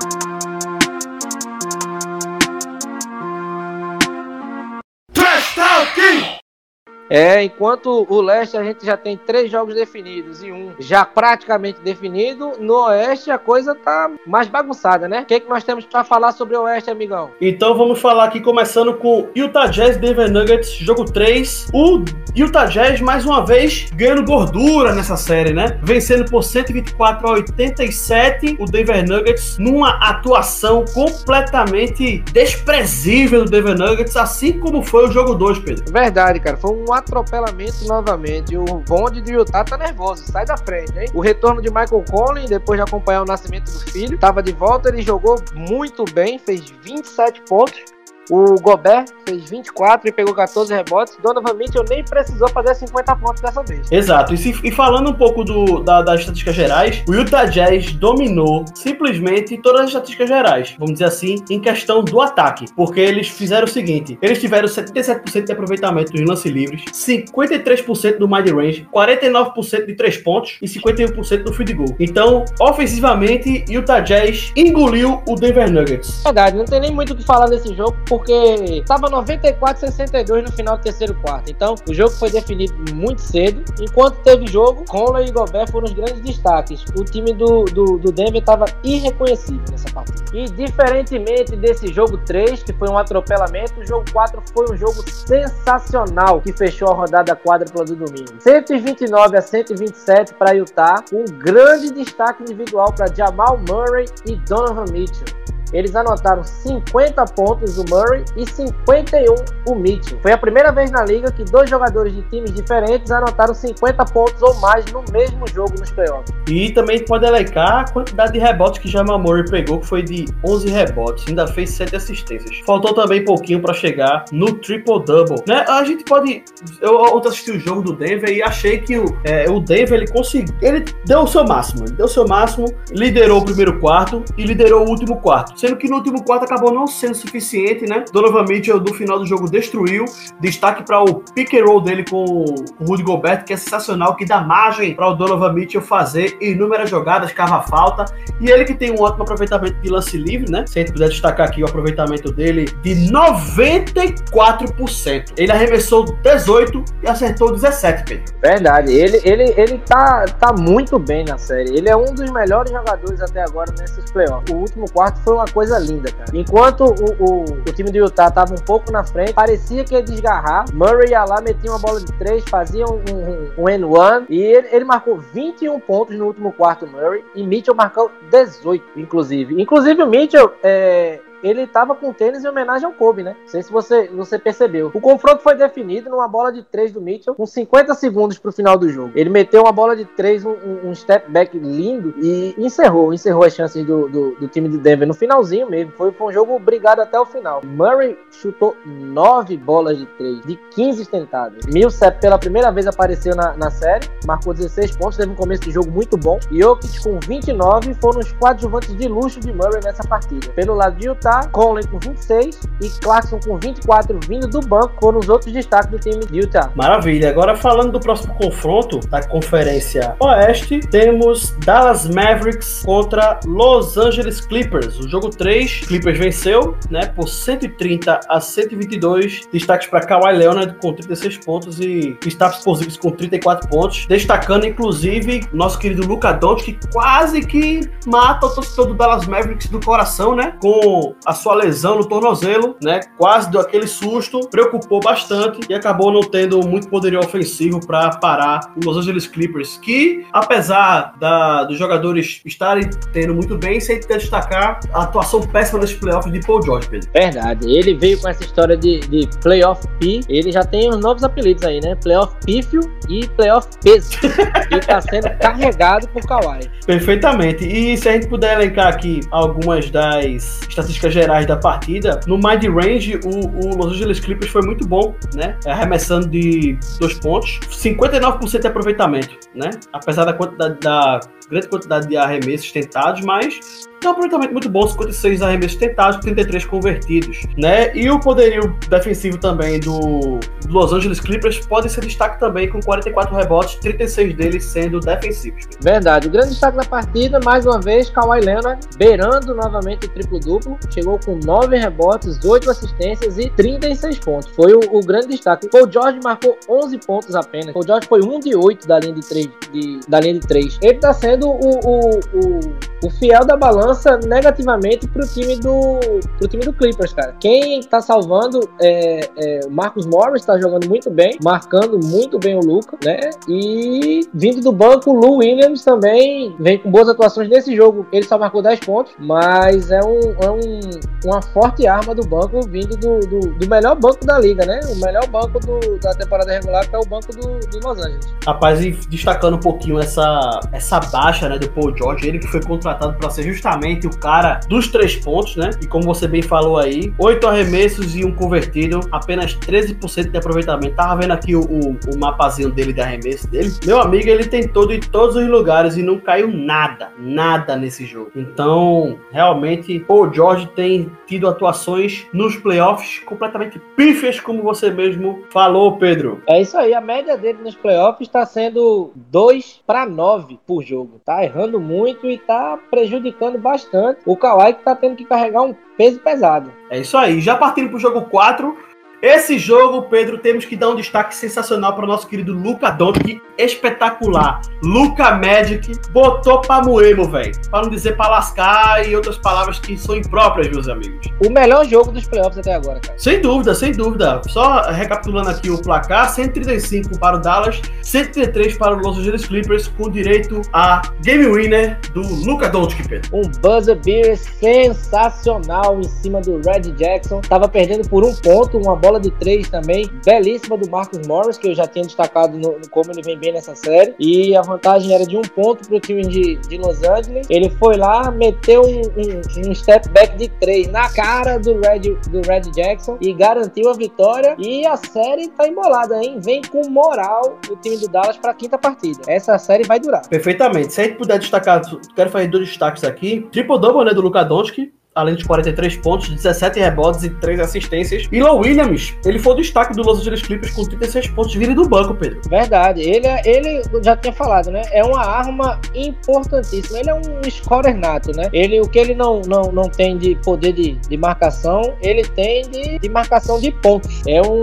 [7.12, 11.78] É, enquanto o leste a gente já tem três jogos definidos e um já praticamente
[11.82, 15.20] definido, no oeste a coisa tá mais bagunçada, né?
[15.20, 17.28] O que, é que nós temos para falar sobre o oeste, amigão?
[17.38, 21.68] Então vamos falar aqui começando com Utah Jazz Denver Nuggets, jogo 3.
[21.74, 22.02] O
[22.34, 25.78] Utah Jazz mais uma vez ganhando gordura nessa série, né?
[25.82, 34.16] Vencendo por 124 a 87 o Denver Nuggets numa atuação completamente desprezível do Denver Nuggets,
[34.16, 35.92] assim como foi o jogo 2, Pedro.
[35.92, 36.56] Verdade, cara.
[36.56, 38.56] Foi um atropelamento novamente.
[38.56, 41.08] O bonde de Utah tá nervoso, sai da frente, hein?
[41.14, 44.88] O retorno de Michael Conley, depois de acompanhar o nascimento do filho, tava de volta,
[44.88, 47.91] ele jogou muito bem, fez 27 pontos
[48.30, 51.16] o Gobert fez 24 e pegou 14 rebotes.
[51.22, 53.90] Donovan Mitchell nem precisou fazer 50 pontos dessa vez.
[53.90, 54.34] Exato.
[54.34, 58.64] E, se, e falando um pouco do, da, das estatísticas gerais, o Utah Jazz dominou
[58.74, 62.66] simplesmente todas as estatísticas gerais, vamos dizer assim, em questão do ataque.
[62.76, 68.28] Porque eles fizeram o seguinte: eles tiveram 77% de aproveitamento nos lance livres, 53% do
[68.28, 71.96] mid-range, 49% de 3 pontos e 51% do field goal.
[71.98, 76.22] Então, ofensivamente, Utah Jazz engoliu o Denver Nuggets.
[76.22, 78.34] Verdade, não tem nem muito o que falar desse jogo, porque
[78.82, 81.50] estava 94 62 no final do terceiro quarto.
[81.50, 83.64] Então, o jogo foi definido muito cedo.
[83.80, 86.84] Enquanto teve jogo, Conley e Gobert foram os grandes destaques.
[86.94, 90.22] O time do, do, do Denver estava irreconhecível nessa partida.
[90.34, 95.02] E diferentemente desse jogo 3, que foi um atropelamento, o jogo 4 foi um jogo
[95.10, 98.34] sensacional que fechou a rodada quádrupla do domingo.
[98.40, 105.24] 129 a 127 para Utah, um grande destaque individual para Jamal Murray e Donovan Mitchell.
[105.72, 109.34] Eles anotaram 50 pontos o Murray e 51
[109.66, 110.18] o Mitchell.
[110.20, 114.42] Foi a primeira vez na liga que dois jogadores de times diferentes anotaram 50 pontos
[114.42, 116.32] ou mais no mesmo jogo nos playoffs.
[116.48, 120.26] E também pode elencar a quantidade de rebotes que Jamal Murray pegou, que foi de
[120.44, 122.60] 11 rebotes, ainda fez 7 assistências.
[122.66, 125.42] Faltou também pouquinho para chegar no triple-double.
[125.46, 125.64] Né?
[125.68, 126.44] A gente pode...
[126.80, 130.08] Eu ontem assisti o jogo do Denver e achei que o, é, o Denver ele
[130.08, 130.54] conseguiu...
[130.60, 134.44] Ele deu o seu máximo, ele deu o seu máximo, liderou o primeiro quarto e
[134.44, 138.04] liderou o último quarto sendo que no último quarto acabou não sendo suficiente, né?
[138.12, 140.06] Donovan Mitchell, no final do jogo, destruiu.
[140.40, 144.26] Destaque para o pick and roll dele com o Rudy Gobert, que é sensacional, que
[144.26, 148.06] dá margem para o Donovan Mitchell fazer inúmeras jogadas, cava falta.
[148.40, 150.64] E ele que tem um ótimo aproveitamento de lance livre, né?
[150.66, 155.34] Se a gente puder destacar aqui o aproveitamento dele de 94%.
[155.36, 158.34] Ele arremessou 18 e acertou 17, Pedro.
[158.42, 161.76] Verdade, ele, ele, ele tá, tá muito bem na série.
[161.76, 164.52] Ele é um dos melhores jogadores até agora nesses playoffs.
[164.52, 166.30] O último quarto foi uma coisa linda, cara.
[166.34, 170.02] Enquanto o, o, o time do Utah tava um pouco na frente, parecia que ia
[170.02, 170.64] desgarrar.
[170.72, 174.68] Murray ia lá, metia uma bola de três, fazia um, um, um N1 e ele,
[174.70, 179.60] ele, marcou 21 pontos no último quarto, Murray, e Mitchell marcou 18, inclusive.
[179.60, 183.36] Inclusive o Mitchell é, ele estava com tênis em homenagem ao Kobe, né?
[183.40, 184.90] Não sei se você, você percebeu.
[184.94, 188.78] O confronto foi definido numa bola de três do Mitchell, com 50 segundos pro final
[188.78, 189.12] do jogo.
[189.14, 193.54] Ele meteu uma bola de três, um, um step back lindo e encerrou, encerrou as
[193.54, 195.92] chances do, do, do, time de Denver no finalzinho mesmo.
[195.92, 197.62] Foi, foi um jogo brigado até o final.
[197.64, 201.66] Murray chutou nove bolas de três, de 15 tentadas.
[201.66, 205.70] Millsap pela primeira vez apareceu na, na série, marcou 16 pontos, teve um começo de
[205.70, 206.38] jogo muito bom.
[206.50, 210.48] Jokic com 29 foram os coadjuvantes de luxo de Murray nessa partida.
[210.52, 214.94] Pelo lado de Utah, finalizar, Conley com 26 e Clarkson com 24 vindo do banco
[215.00, 216.70] foram os outros destaques do time de Utah.
[216.74, 217.30] Maravilha.
[217.30, 224.98] Agora falando do próximo confronto da Conferência Oeste, temos Dallas Mavericks contra Los Angeles Clippers.
[224.98, 229.48] O jogo 3, Clippers venceu, né, por 130 a 122.
[229.52, 235.46] Destaques para Kawhi Leonard com 36 pontos e Kristaps Porzingis com 34 pontos, destacando inclusive
[235.52, 240.34] nosso querido Luca Doncic que quase que mata o torcedor do Dallas Mavericks do coração,
[240.34, 245.74] né, com a sua lesão no tornozelo, né, quase deu aquele susto, preocupou bastante e
[245.74, 251.64] acabou não tendo muito poderio ofensivo para parar o Los Angeles Clippers, que apesar da,
[251.64, 256.62] dos jogadores estarem tendo muito bem, sem destacar a atuação péssima nos playoffs de Paul
[256.62, 256.88] George.
[256.88, 257.10] Pedro.
[257.12, 261.22] Verdade, ele veio com essa história de, de playoff P, ele já tem os novos
[261.22, 261.94] apelidos aí, né?
[261.96, 266.70] Playoff pífio e playoff peso, que está sendo carregado por Kawhi.
[266.86, 267.64] Perfeitamente.
[267.64, 272.64] E se a gente puder elencar aqui algumas das estatísticas gerais da partida, no mind
[272.64, 275.58] range o, o Los Angeles Clippers foi muito bom, né?
[275.66, 279.70] Arremessando de dois pontos, 59% de aproveitamento, né?
[279.92, 281.20] Apesar da quantidade da
[281.50, 287.42] grande quantidade de arremessos tentados, mas um aproveitamento muito bom, 56 arremessos tentados, 33 convertidos,
[287.56, 287.94] né?
[287.94, 293.34] E o poderio defensivo também do, Los Angeles Clippers pode ser destaque também com 44
[293.34, 295.64] rebotes, 36 deles sendo defensivos.
[295.80, 296.28] Verdade.
[296.28, 301.18] O grande destaque da partida, mais uma vez, Kawhi Leonard beirando novamente o triplo-duplo, chegou
[301.24, 304.48] com 9 rebotes, 8 assistências e 36 pontos.
[304.54, 305.68] Foi o, o grande destaque.
[305.68, 307.72] Paul George marcou 11 pontos apenas.
[307.72, 309.48] Paul George foi 1 de 8 da linha de 3.
[309.72, 310.78] De, da linha de 3.
[310.82, 315.98] Ele está sendo o, o, o, o fiel da balança negativamente pro time do,
[316.38, 317.34] pro time do Clippers, cara.
[317.40, 322.60] Quem tá salvando é, é Marcos Morris, tá jogando muito bem, marcando muito bem o
[322.60, 323.30] Luca, né?
[323.48, 328.06] E vindo do banco, o Lou Williams também vem com boas atuações nesse jogo.
[328.12, 330.80] Ele só marcou 10 pontos, mas é, um, é um,
[331.24, 334.80] uma forte arma do banco vindo do, do, do, melhor banco da liga, né?
[334.88, 338.34] O melhor banco do, da temporada regular, que é o banco do, do Los Angeles.
[338.46, 342.62] Rapaz, e destacando um pouquinho essa, essa baixa né, do Paul George, ele que foi
[342.62, 345.70] contratado para ser justamente o cara dos três pontos, né?
[345.80, 350.94] E como você bem falou aí, oito arremessos e um convertido, apenas 13% de aproveitamento.
[350.94, 353.72] Tava vendo aqui o, o, o, mapazinho dele de arremesso dele.
[353.84, 358.30] Meu amigo, ele tentou de todos os lugares e não caiu nada, nada nesse jogo.
[358.34, 365.96] Então, realmente, o George tem tido atuações nos playoffs completamente pífias, como você mesmo falou,
[365.96, 366.42] Pedro.
[366.48, 371.20] É isso aí, a média dele nos playoffs está sendo 2 para 9 por jogo.
[371.24, 375.74] Tá errando muito e tá prejudicando bastante o Kawhi que tá tendo que carregar um
[375.96, 376.72] peso pesado.
[376.90, 377.40] É isso aí.
[377.40, 378.76] Já partindo pro jogo 4,
[379.22, 383.40] esse jogo, Pedro, temos que dar um destaque sensacional para o nosso querido Luca Doncic,
[383.56, 384.60] espetacular.
[384.82, 387.52] Luca Magic botou pra moer, velho.
[387.70, 391.28] Para não dizer pra lascar e outras palavras que são impróprias, meus amigos.
[391.46, 393.16] O melhor jogo dos playoffs até agora, cara.
[393.16, 394.42] Sem dúvida, sem dúvida.
[394.48, 399.86] Só recapitulando aqui o placar: 135 para o Dallas, 133 para o Los Angeles Clippers,
[399.86, 403.30] com direito a game winner do Luca Doncic, Pedro.
[403.32, 407.40] Um buzzer beater sensacional em cima do Red Jackson.
[407.40, 411.58] Tava perdendo por um ponto, uma bola bola de três também, belíssima do Marcus Morris,
[411.58, 414.14] que eu já tinha destacado no, no como ele vem bem nessa série.
[414.18, 417.46] E a vantagem era de um ponto para o time de, de Los Angeles.
[417.50, 422.14] Ele foi lá, meteu um, um, um, step back de três na cara do Red,
[422.30, 424.56] do Red Jackson e garantiu a vitória.
[424.58, 426.38] E a série tá embolada, hein?
[426.42, 429.20] Vem com moral o time do Dallas para a quinta partida.
[429.26, 430.26] Essa série vai durar.
[430.28, 430.92] Perfeitamente.
[430.92, 431.82] Se a gente puder destacar,
[432.14, 433.46] quero fazer dois destaques aqui.
[433.52, 438.28] Triple-double, né, do Luka Doncic, além de 43 pontos, 17 rebotes e 3 assistências.
[438.30, 441.74] E Low Williams, ele foi o destaque do Los Angeles Clippers com 36 pontos vindo
[441.74, 442.40] do banco, Pedro.
[442.48, 443.02] Verdade.
[443.02, 444.82] Ele, é, ele já tinha falado, né?
[444.90, 446.98] É uma arma importantíssima.
[446.98, 448.48] Ele é um scorer nato, né?
[448.52, 452.62] Ele, o que ele não, não, não tem de poder de, de marcação, ele tem
[452.70, 454.22] de, de marcação de pontos.
[454.26, 454.62] É um,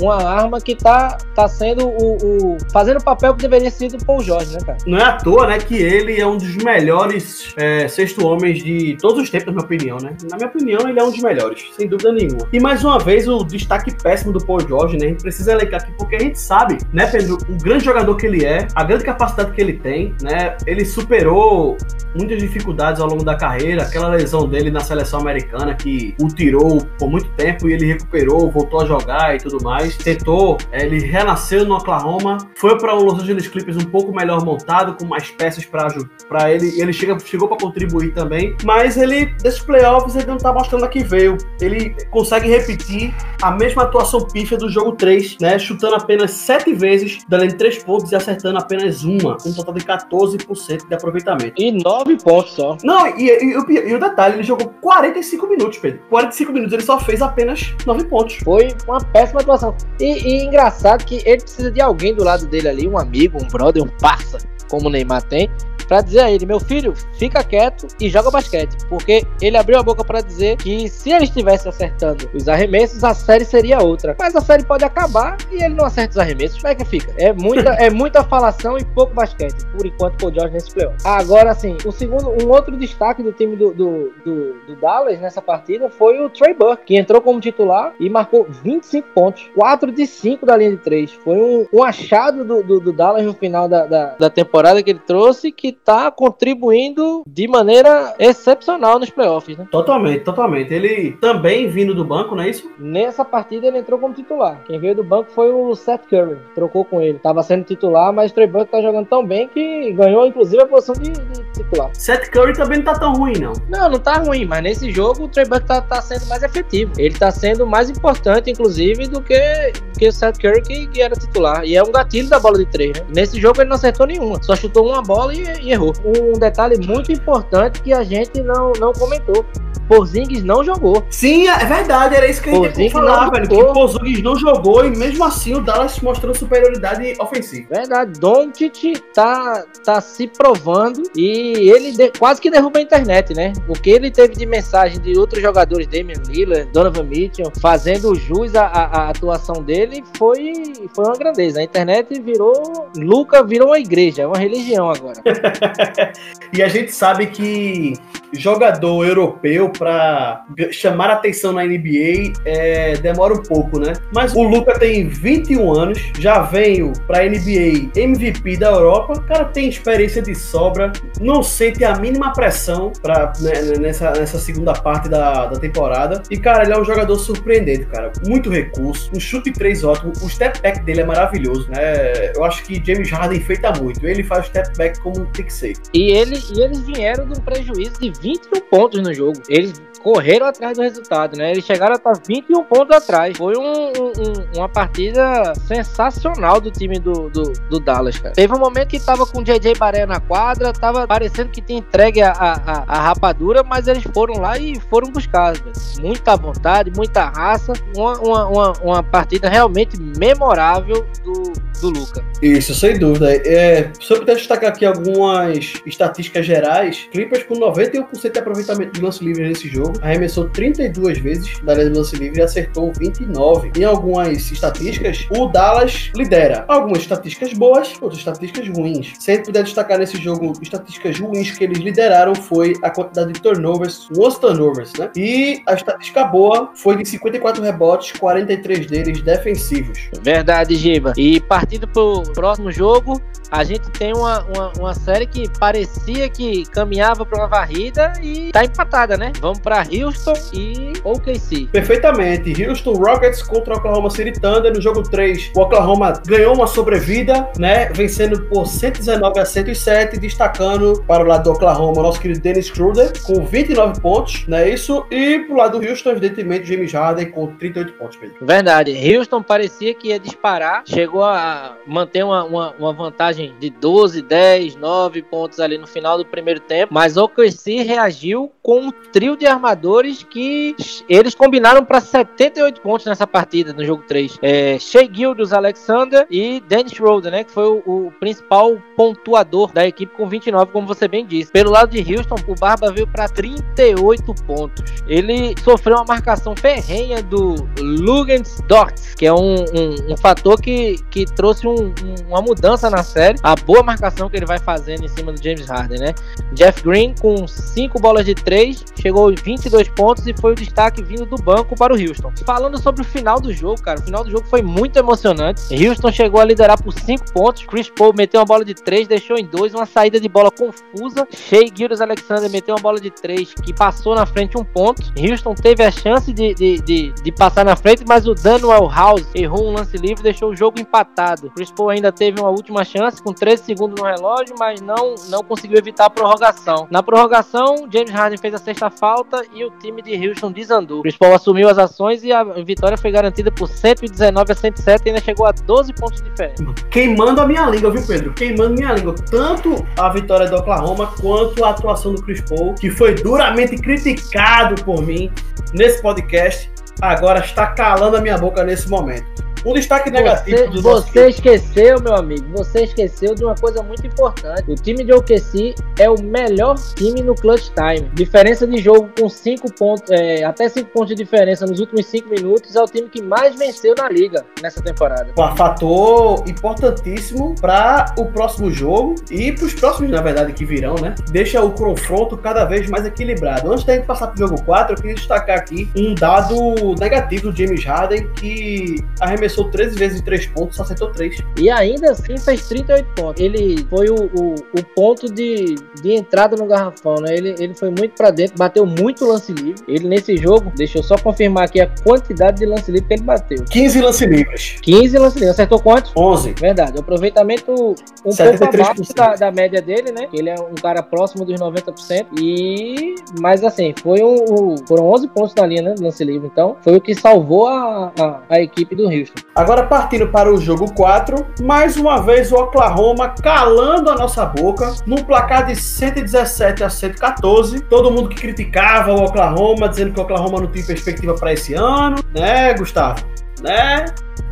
[0.00, 4.04] uma arma que tá, tá sendo o, o fazendo o papel que deveria ser do
[4.04, 4.78] Paul George, né, cara?
[4.86, 8.96] Não é à toa, né, que ele é um dos melhores é, sexto homens de
[9.00, 10.16] todos os tempos, na minha opinião opinião, né?
[10.28, 12.48] Na minha opinião, ele é um dos melhores, sem dúvida nenhuma.
[12.52, 15.06] E mais uma vez, o destaque péssimo do Paul George, né?
[15.06, 18.26] A gente precisa elencar aqui porque a gente sabe, né, Pedro, o grande jogador que
[18.26, 20.56] ele é, a grande capacidade que ele tem, né?
[20.66, 21.76] Ele superou
[22.14, 26.84] muitas dificuldades ao longo da carreira, aquela lesão dele na seleção americana que o tirou
[26.98, 29.96] por muito tempo e ele recuperou, voltou a jogar e tudo mais.
[29.96, 34.44] Tentou, é, ele renasceu no Oklahoma, foi para o Los Angeles Clippers um pouco melhor
[34.44, 36.80] montado, com mais peças para ele.
[36.80, 39.34] Ele chega, chegou para contribuir também, mas ele
[39.68, 41.36] playoffs ele não tá mostrando a que veio.
[41.60, 45.58] Ele consegue repetir a mesma atuação pífia do jogo 3, né?
[45.58, 50.88] Chutando apenas 7 vezes, dando 3 pontos e acertando apenas uma, um total de 14%
[50.88, 51.52] de aproveitamento.
[51.60, 52.76] E 9 pontos só.
[52.82, 56.00] Não, e, e, e, e, o detalhe, ele jogou 45 minutos, Pedro.
[56.08, 58.36] 45 minutos, ele só fez apenas 9 pontos.
[58.42, 59.76] Foi uma péssima atuação.
[60.00, 63.46] E, e engraçado que ele precisa de alguém do lado dele ali, um amigo, um
[63.46, 64.38] brother, um parça,
[64.70, 65.50] como o Neymar tem,
[65.88, 68.76] para dizer a ele: meu filho, fica quieto e joga basquete.
[68.88, 73.14] Porque ele abriu a boca para dizer que se ele estivesse acertando os arremessos, a
[73.14, 74.14] série seria outra.
[74.18, 76.60] Mas a série pode acabar e ele não acerta os arremessos.
[76.60, 77.12] Como é que fica?
[77.16, 80.96] É muita, é muita falação e pouco basquete, por enquanto, por George nesse playoff.
[81.04, 85.40] Agora, assim, o segundo, um outro destaque do time do, do, do, do Dallas nessa
[85.40, 90.06] partida foi o Trey Burke, que entrou como titular e marcou 25 pontos, 4 de
[90.06, 91.12] 5 da linha de 3.
[91.12, 94.90] Foi um, um achado do, do, do Dallas no final da, da, da temporada que
[94.90, 99.66] ele trouxe que tá contribuindo de maneira excepcional nos playoffs, né?
[99.70, 100.72] Totalmente, totalmente.
[100.72, 102.70] Ele também vindo do banco, não é isso?
[102.78, 104.62] Nessa partida ele entrou como titular.
[104.66, 106.38] Quem veio do banco foi o Seth Curry.
[106.54, 107.18] Trocou com ele.
[107.18, 110.66] Tava sendo titular, mas o Trey Burke tá jogando tão bem que ganhou, inclusive, a
[110.66, 111.90] posição de, de titular.
[111.92, 113.52] Seth Curry também não tá tão ruim, não.
[113.68, 116.92] Não, não tá ruim, mas nesse jogo o Trey Burke tá, tá sendo mais efetivo.
[116.98, 121.14] Ele tá sendo mais importante, inclusive, do que, que o Seth Curry, que, que era
[121.14, 121.64] titular.
[121.64, 123.06] E é um gatilho da bola de três, né?
[123.14, 124.42] Nesse jogo ele não acertou nenhuma.
[124.42, 125.92] Só chutou uma bola e, e errou.
[126.04, 129.44] Um detalhe muito importante que a gente não, não comentou.
[129.88, 131.04] Porzingis não jogou.
[131.10, 133.48] Sim, é verdade, era isso que eu ia falar, velho.
[133.48, 137.68] Que Porzingis não jogou e mesmo assim o Dallas mostrou superioridade ofensiva.
[137.70, 143.52] Verdade, Doncic tá, tá se provando e ele de, quase que derruba a internet, né?
[143.68, 148.54] O que ele teve de mensagem de outros jogadores, Damian Lillard, Donovan Mitchell, fazendo jus
[148.54, 150.52] à, à, atuação dele, foi,
[150.94, 151.60] foi uma grandeza.
[151.60, 152.90] A internet virou.
[152.96, 155.20] Luca virou uma igreja, uma religião agora.
[156.52, 157.94] e a gente sabe que
[158.32, 163.92] jogador europeu para chamar atenção na NBA é, demora um pouco, né?
[164.12, 169.44] Mas o Luca tem 21 anos, já veio para NBA MVP da Europa, o cara
[169.44, 175.08] tem experiência de sobra, não sente a mínima pressão pra, né, nessa, nessa segunda parte
[175.08, 176.22] da, da temporada.
[176.30, 178.12] E, cara, ele é um jogador surpreendente, cara.
[178.26, 182.32] Muito recurso, um chute 3 ótimo, o step back dele é maravilhoso, né?
[182.34, 184.06] Eu acho que James Harden feita muito.
[184.06, 185.74] Ele faz step back como tem que ser.
[185.92, 189.40] E, ele, e eles vieram de um prejuízo de 21 pontos no jogo.
[189.48, 189.67] Eles
[190.08, 191.50] correram atrás do resultado, né?
[191.50, 193.36] Eles chegaram a estar 21 pontos atrás.
[193.36, 198.34] Foi um, um, uma partida sensacional do time do, do, do, Dallas, cara.
[198.34, 201.78] Teve um momento que tava com o JJ Baré na quadra, tava parecendo que tinha
[201.78, 205.52] entregue a, a, a rapadura, mas eles foram lá e foram buscar.
[205.52, 205.72] Véio.
[206.00, 207.74] Muita vontade, muita raça.
[207.94, 212.24] Uma, uma, uma, uma, partida realmente memorável do, do Luca.
[212.40, 213.30] Isso, sem dúvida.
[213.46, 219.22] É, só para destacar aqui algumas estatísticas gerais, Clippers com 91% de aproveitamento de lance
[219.22, 223.72] livre nesse jogo, arremessou 32 vezes da área de lance livre e acertou 29.
[223.76, 226.64] Em algumas estatísticas, o Dallas lidera.
[226.68, 229.14] Algumas estatísticas boas, outras estatísticas ruins.
[229.18, 233.32] Se a gente puder destacar nesse jogo estatísticas ruins que eles lideraram foi a quantidade
[233.32, 235.10] de turnovers, os turnovers, né?
[235.16, 239.98] E a estatística boa foi de 54 rebotes, 43 deles defensivos.
[240.22, 241.12] Verdade, Giba.
[241.16, 246.64] E partindo pro próximo jogo, a gente tem uma, uma, uma série que parecia que
[246.66, 249.32] caminhava para uma varrida e tá empatada, né?
[249.40, 251.68] Vamos para Houston e OKC.
[251.72, 252.64] Perfeitamente.
[252.64, 255.52] Houston Rockets contra Oklahoma City Thunder no jogo 3.
[255.54, 257.90] O Oklahoma ganhou uma sobrevida, né?
[257.92, 263.12] Vencendo por 119 a 107, destacando para o lado do Oklahoma nosso querido Dennis Schroeder
[263.22, 264.68] com 29 pontos, né?
[264.68, 265.04] Isso.
[265.10, 268.46] E pro lado do Houston, evidentemente, James Harden com 38 pontos, Pedro.
[268.46, 269.16] Verdade.
[269.16, 274.76] Houston parecia que ia disparar, chegou a manter uma, uma, uma vantagem de 12, 10,
[274.76, 279.36] 9 pontos ali no final do primeiro tempo, mas o OKC reagiu com um trio
[279.36, 280.74] de armadores que
[281.08, 284.38] eles combinaram para 78 pontos nessa partida, no jogo 3.
[284.40, 289.86] É, Shea Gildas Alexander e Dennis Schroeder, né, que foi o, o, principal pontuador da
[289.86, 291.52] equipe com 29, como você bem disse.
[291.52, 294.84] Pelo lado de Houston, o Barba veio para 38 pontos.
[295.06, 300.96] Ele sofreu uma marcação ferrenha do Lugens Dort, que é um, um, um, fator que,
[301.10, 301.92] que trouxe um,
[302.26, 303.38] uma mudança na série.
[303.42, 306.14] A boa marcação que ele vai fazendo em cima do James Harden, né?
[306.52, 311.26] Jeff Green com 5 bolas de 3, chegou 22 pontos e foi o destaque vindo
[311.26, 312.32] do banco para o Houston.
[312.44, 315.62] Falando sobre o final do jogo, cara, o final do jogo foi muito emocionante.
[315.74, 317.64] Houston chegou a liderar por 5 pontos.
[317.64, 321.26] Chris Paul meteu uma bola de 3, deixou em 2, uma saída de bola confusa.
[321.34, 325.12] Shea Gildas Alexander meteu uma bola de 3 que passou na frente um ponto.
[325.18, 329.26] Houston teve a chance de, de, de, de passar na frente, mas o Daniel House
[329.34, 331.50] errou um lance livre deixou o jogo empatado.
[331.50, 335.42] Chris Paul ainda teve uma última chance com 13 segundos no relógio, mas não, não
[335.42, 336.86] conseguiu evitar a prorrogação.
[336.90, 341.00] Na prorrogação, James Harden fez a sexta falta e o time de Houston desandou.
[341.00, 345.08] O Chris assumiu as ações e a vitória foi garantida por 119 a 107 e
[345.08, 346.64] ainda chegou a 12 pontos de diferença.
[346.90, 348.32] Queimando a minha língua, viu, Pedro?
[348.32, 349.14] Queimando minha língua.
[349.30, 354.82] Tanto a vitória do Oklahoma quanto a atuação do Chris Paul, que foi duramente criticado
[354.84, 355.30] por mim
[355.72, 356.70] nesse podcast,
[357.00, 359.48] agora está calando a minha boca nesse momento.
[359.64, 364.70] Um destaque negativo você, Você esqueceu, meu amigo, você esqueceu de uma coisa muito importante.
[364.70, 368.08] O time de OKC é o melhor time no clutch time.
[368.14, 372.28] Diferença de jogo com 5 pontos, é, até 5 pontos de diferença nos últimos 5
[372.28, 375.32] minutos, é o time que mais venceu na liga nessa temporada.
[375.36, 380.94] Um fator importantíssimo para o próximo jogo e para os próximos, na verdade, que virão,
[380.94, 381.14] né?
[381.30, 383.72] Deixa o confronto cada vez mais equilibrado.
[383.72, 387.50] Antes da gente passar para o jogo 4, eu queria destacar aqui um dado negativo
[387.50, 391.42] do James Harden que arremessou arremessou 13 vezes em 3 pontos, só acertou 3.
[391.58, 393.42] E ainda assim fez 38 pontos.
[393.42, 397.34] Ele foi o, o, o ponto de, de entrada no garrafão, né?
[397.34, 399.82] Ele, ele foi muito para dentro, bateu muito lance livre.
[399.88, 403.22] Ele nesse jogo, deixa eu só confirmar aqui a quantidade de lance livre que ele
[403.22, 403.64] bateu.
[403.64, 404.76] 15 lance livres.
[404.82, 405.54] 15 lance livres.
[405.54, 406.12] Acertou quantos?
[406.16, 406.54] 11.
[406.54, 406.96] Verdade.
[406.96, 408.58] O aproveitamento um 73%.
[408.58, 410.28] pouco abaixo da, da, média dele, né?
[410.32, 412.26] Ele é um cara próximo dos 90%.
[412.40, 413.14] E...
[413.40, 415.94] Mas assim, foi um, um foram 11 pontos na linha, né?
[415.98, 416.48] Lance livre.
[416.50, 419.40] Então, foi o que salvou a, a, a equipe do Houston.
[419.54, 424.94] Agora partindo para o jogo 4, mais uma vez o Oklahoma calando a nossa boca
[425.06, 427.80] num placar de 117 a 114.
[427.80, 431.74] Todo mundo que criticava o Oklahoma, dizendo que o Oklahoma não tinha perspectiva para esse
[431.74, 433.24] ano, né, Gustavo?
[433.62, 434.04] Né?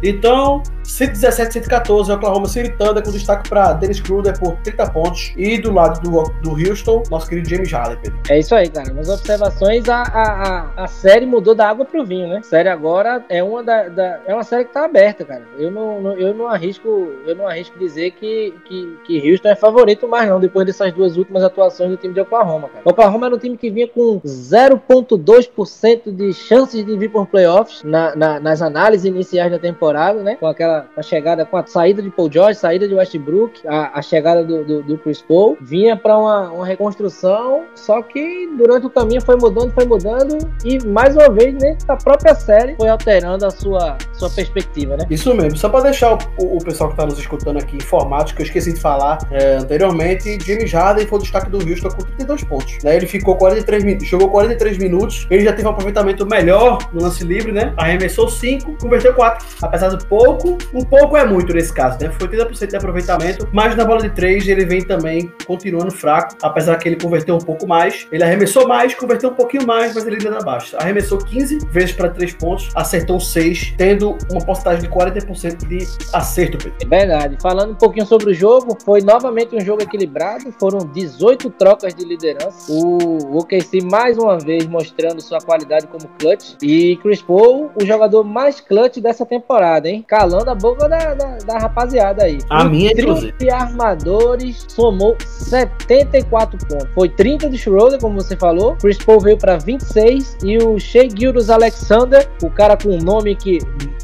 [0.02, 5.32] Então, 117, 114, Oklahoma City Thunder com destaque para Dennis Kruder por 30 pontos.
[5.36, 8.12] E do lado do, do Houston, nosso querido James Harden.
[8.28, 8.92] É isso aí, cara.
[8.92, 12.38] Nas observações, a, a, a, série mudou da água pro vinho, né?
[12.38, 15.42] A série agora é uma da, da é uma série que tá aberta, cara.
[15.58, 16.88] Eu não, não, eu não arrisco
[17.26, 21.16] eu não arrisco dizer que, que, que Houston é favorito mais não, depois dessas duas
[21.16, 22.82] últimas atuações do time de Oklahoma, cara.
[22.84, 27.82] O Oklahoma era um time que vinha com 0.2% de chances de vir por playoffs
[27.82, 29.75] na, na, nas análises iniciais da temporada,
[30.22, 30.36] né?
[30.36, 34.02] Com aquela a chegada, com a saída de Paul George, saída de Westbrook, a, a
[34.02, 38.90] chegada do, do, do, Chris Paul, vinha para uma, uma reconstrução, só que durante o
[38.90, 43.46] caminho foi mudando, foi mudando, e mais uma vez, né, a própria série foi alterando
[43.46, 45.06] a sua, sua perspectiva, né?
[45.10, 48.42] Isso mesmo, só para deixar o, o, pessoal que está nos escutando aqui informado, que
[48.42, 52.44] eu esqueci de falar é, anteriormente, James Harden foi o destaque do Houston com 32
[52.44, 52.96] pontos, né?
[52.96, 57.52] Ele ficou 43 jogou 43 minutos, ele já teve um aproveitamento melhor no lance livre,
[57.52, 57.72] né?
[57.76, 62.10] Arremessou 5, converteu 4, apesar do pouco, um pouco é muito nesse caso, né?
[62.18, 66.76] Foi 30% de aproveitamento, mas na bola de 3 ele vem também continuando fraco, apesar
[66.76, 68.06] que ele converteu um pouco mais.
[68.10, 70.76] Ele arremessou mais, converteu um pouquinho mais, mas ele ainda dá baixo.
[70.78, 76.56] Arremessou 15 vezes para 3 pontos, acertou 6, tendo uma porcentagem de 40% de acerto.
[76.58, 76.72] Pedro.
[76.80, 77.36] É verdade.
[77.40, 82.04] Falando um pouquinho sobre o jogo, foi novamente um jogo equilibrado, foram 18 trocas de
[82.04, 82.70] liderança.
[82.70, 88.24] O OKC mais uma vez mostrando sua qualidade como clutch e Chris Paul, o jogador
[88.24, 89.55] mais clutch dessa temporada,
[89.88, 90.04] hein?
[90.06, 92.38] Calando a boca da, da, da rapaziada aí.
[92.50, 93.32] A o minha, inclusive.
[93.38, 96.88] de armadores somou 74 pontos.
[96.94, 98.76] Foi 30 de Schroeder, como você falou.
[98.76, 103.34] Chris Paul veio para 26 e o Shea Gildas Alexander, o cara com um nome
[103.34, 103.58] que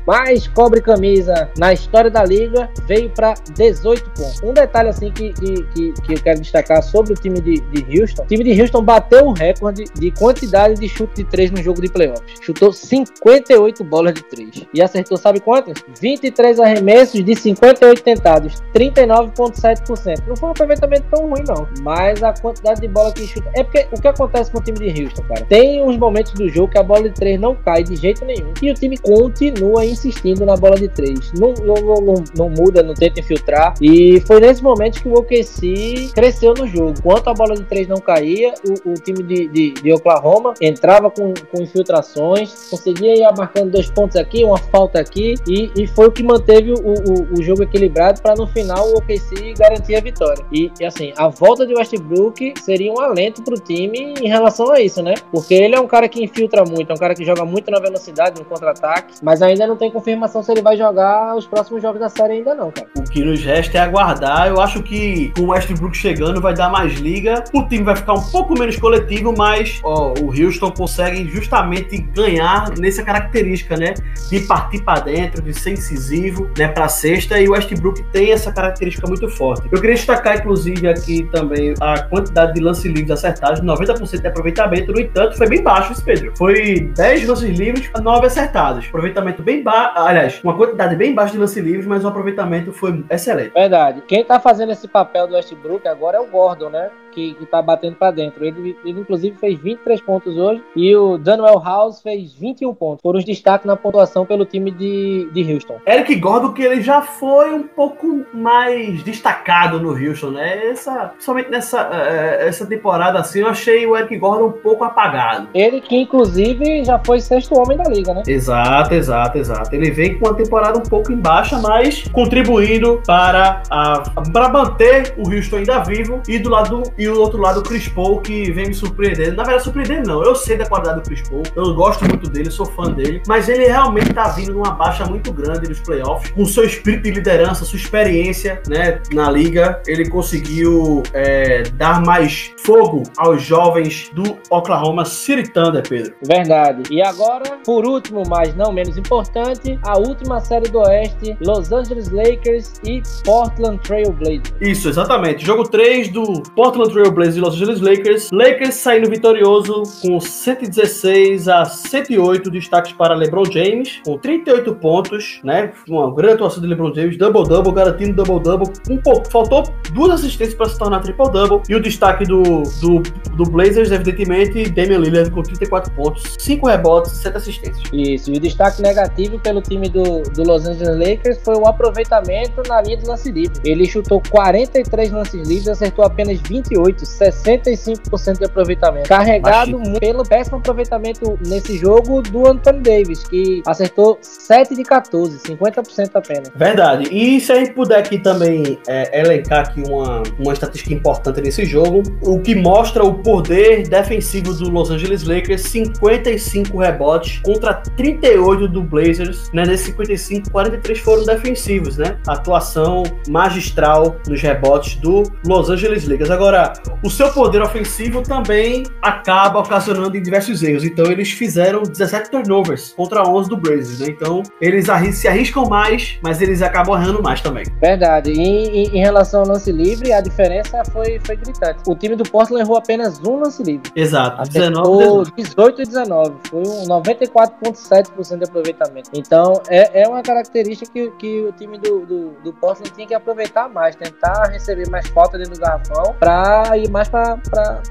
[0.06, 4.42] mais cobre camisa na história da liga, veio para 18 pontos.
[4.42, 8.00] Um detalhe assim que, que, que, que, eu quero destacar sobre o time de, de
[8.00, 11.62] Houston: o time de Houston bateu o recorde de quantidade de chute de 3 no
[11.62, 12.22] jogo de playoffs.
[12.40, 15.82] Chutou 58 bolas de 3 e acertou, sabe quantas?
[16.00, 20.26] 23 arremessos de 58 tentados, 39,7%.
[20.26, 23.50] Não foi um aproveitamento tão ruim, não, mas a quantidade de bola que chuta.
[23.54, 25.44] É porque o que acontece com o time de Houston, cara?
[25.46, 28.52] Tem uns momentos do jogo que a bola de 3 não cai de jeito nenhum
[28.60, 31.32] e o time continua insistindo na bola de três.
[31.32, 33.74] Não, não, não, não, muda, não tenta infiltrar.
[33.80, 36.94] E foi nesse momento que o OKC cresceu no jogo.
[36.98, 41.10] Enquanto a bola de três não caía, o, o time de, de, de, Oklahoma entrava
[41.10, 46.08] com, com infiltrações, conseguia ir marcando dois pontos aqui, uma falta aqui, e, e foi
[46.08, 50.00] o que manteve o, o, o jogo equilibrado para no final o OKC garantir a
[50.00, 50.44] vitória.
[50.50, 54.70] E, e, assim, a volta de Westbrook seria um alento para o time em relação
[54.70, 55.14] a isso, né?
[55.30, 57.78] Porque ele é um cara que infiltra muito, é um cara que joga muito na
[57.78, 62.00] velocidade, no contra-ataque, mas ainda não tem confirmação se ele vai jogar os próximos jogos
[62.00, 62.88] da série ainda não, cara.
[62.96, 64.48] O que nos resta é aguardar.
[64.48, 67.44] Eu acho que com o Westbrook chegando vai dar mais liga.
[67.52, 72.70] O time vai ficar um pouco menos coletivo, mas ó, o Houston consegue justamente ganhar
[72.78, 73.94] nessa característica, né?
[74.30, 76.68] De partir para dentro, de ser incisivo, né?
[76.68, 77.38] Para sexta.
[77.38, 79.68] E o Westbrook tem essa característica muito forte.
[79.70, 84.92] Eu queria destacar, inclusive, aqui também a quantidade de lance livres acertados, 90% de aproveitamento.
[84.92, 86.32] No entanto, foi bem baixo esse Pedro.
[86.36, 88.86] Foi 10 lances livres, 9 acertados.
[88.86, 93.04] Aproveitamento bem baixo aliás, uma quantidade bem baixa de lance livres, mas o aproveitamento foi
[93.10, 93.52] excelente.
[93.52, 94.02] Verdade.
[94.06, 96.90] Quem tá fazendo esse papel do Westbrook agora é o Gordon, né?
[97.12, 98.44] que, que tá batendo para dentro.
[98.44, 103.02] Ele, ele, inclusive, fez 23 pontos hoje e o Daniel House fez 21 pontos.
[103.02, 105.01] Foram os destaques na pontuação pelo time de,
[105.32, 105.80] de Houston.
[105.86, 110.66] Eric Gordon, que ele já foi um pouco mais destacado no Houston, né?
[110.66, 115.48] Essa, somente nessa uh, essa temporada, assim, eu achei o Eric Gordon um pouco apagado.
[115.54, 118.22] Ele que, inclusive, já foi sexto homem da liga, né?
[118.26, 119.74] Exato, exato, exato.
[119.74, 125.14] Ele vem com uma temporada um pouco em baixa, mas contribuindo para, a, para manter
[125.16, 128.50] o Houston ainda vivo e do lado e o outro lado o Chris Paul que
[128.50, 129.36] vem me surpreendendo.
[129.36, 130.22] Na verdade, surpreendendo não.
[130.22, 133.48] Eu sei da qualidade do Chris Paul, eu gosto muito dele, sou fã dele, mas
[133.48, 137.64] ele realmente tá vindo numa baixa muito grande nos playoffs, com seu espírito de liderança,
[137.64, 145.04] sua experiência, né, na liga, ele conseguiu é, dar mais fogo aos jovens do Oklahoma
[145.04, 146.14] City Thunder, Pedro.
[146.22, 146.82] Verdade.
[146.90, 152.10] E agora, por último, mas não menos importante, a última série do Oeste, Los Angeles
[152.10, 154.54] Lakers e Portland Trail Blazers.
[154.60, 155.44] Isso, exatamente.
[155.44, 158.30] Jogo 3 do Portland Trail Blazers e Los Angeles Lakers.
[158.30, 165.72] Lakers saindo vitorioso com 116 a 108 destaques para LeBron James, com 38 pontos, né?
[165.88, 168.68] Uma grande atuação de LeBron James, double-double, garantindo double-double.
[168.90, 169.62] Um pouco, faltou
[169.92, 171.62] duas assistências para se tornar triple-double.
[171.68, 172.42] E o destaque do,
[172.80, 173.02] do,
[173.36, 177.88] do Blazers, evidentemente, Damian Lillard com 34 pontos, 5 rebotes e 7 assistências.
[177.92, 182.62] Isso, e o destaque negativo pelo time do, do Los Angeles Lakers foi o aproveitamento
[182.68, 183.60] na linha do lance livre.
[183.64, 189.08] Ele chutou 43 lances livres, acertou apenas 28, 65% de aproveitamento.
[189.08, 196.10] Carregado pelo péssimo aproveitamento nesse jogo do Anthony Davis, que acertou 7 de 14, 50%
[196.14, 196.50] apenas.
[196.54, 197.08] Verdade.
[197.10, 201.64] E se a gente puder aqui também é, elencar aqui uma, uma estatística importante nesse
[201.64, 208.68] jogo, o que mostra o poder defensivo do Los Angeles Lakers, 55 rebotes contra 38
[208.68, 209.64] do Blazers, né?
[209.64, 212.18] Nesses 55, 43 foram defensivos, né?
[212.26, 216.30] Atuação magistral nos rebotes do Los Angeles Lakers.
[216.30, 220.84] Agora, o seu poder ofensivo também acaba ocasionando em diversos erros.
[220.84, 224.06] Então, eles fizeram 17 turnovers contra 11 do Blazers, né?
[224.08, 224.86] Então, eles
[225.16, 227.64] se arriscam mais, mas eles acabam errando mais também.
[227.80, 228.30] Verdade.
[228.30, 231.82] E em, em relação ao lance livre, a diferença foi, foi gritante.
[231.84, 233.90] O time do Portland errou apenas um lance livre.
[233.96, 234.48] Exato.
[234.48, 236.34] 19, 18 e 19.
[236.48, 239.10] Foi um 94,7% de aproveitamento.
[239.12, 243.14] Então, é, é uma característica que, que o time do, do, do Portland tem que
[243.14, 247.40] aproveitar mais, tentar receber mais falta dentro do garrafão para ir mais para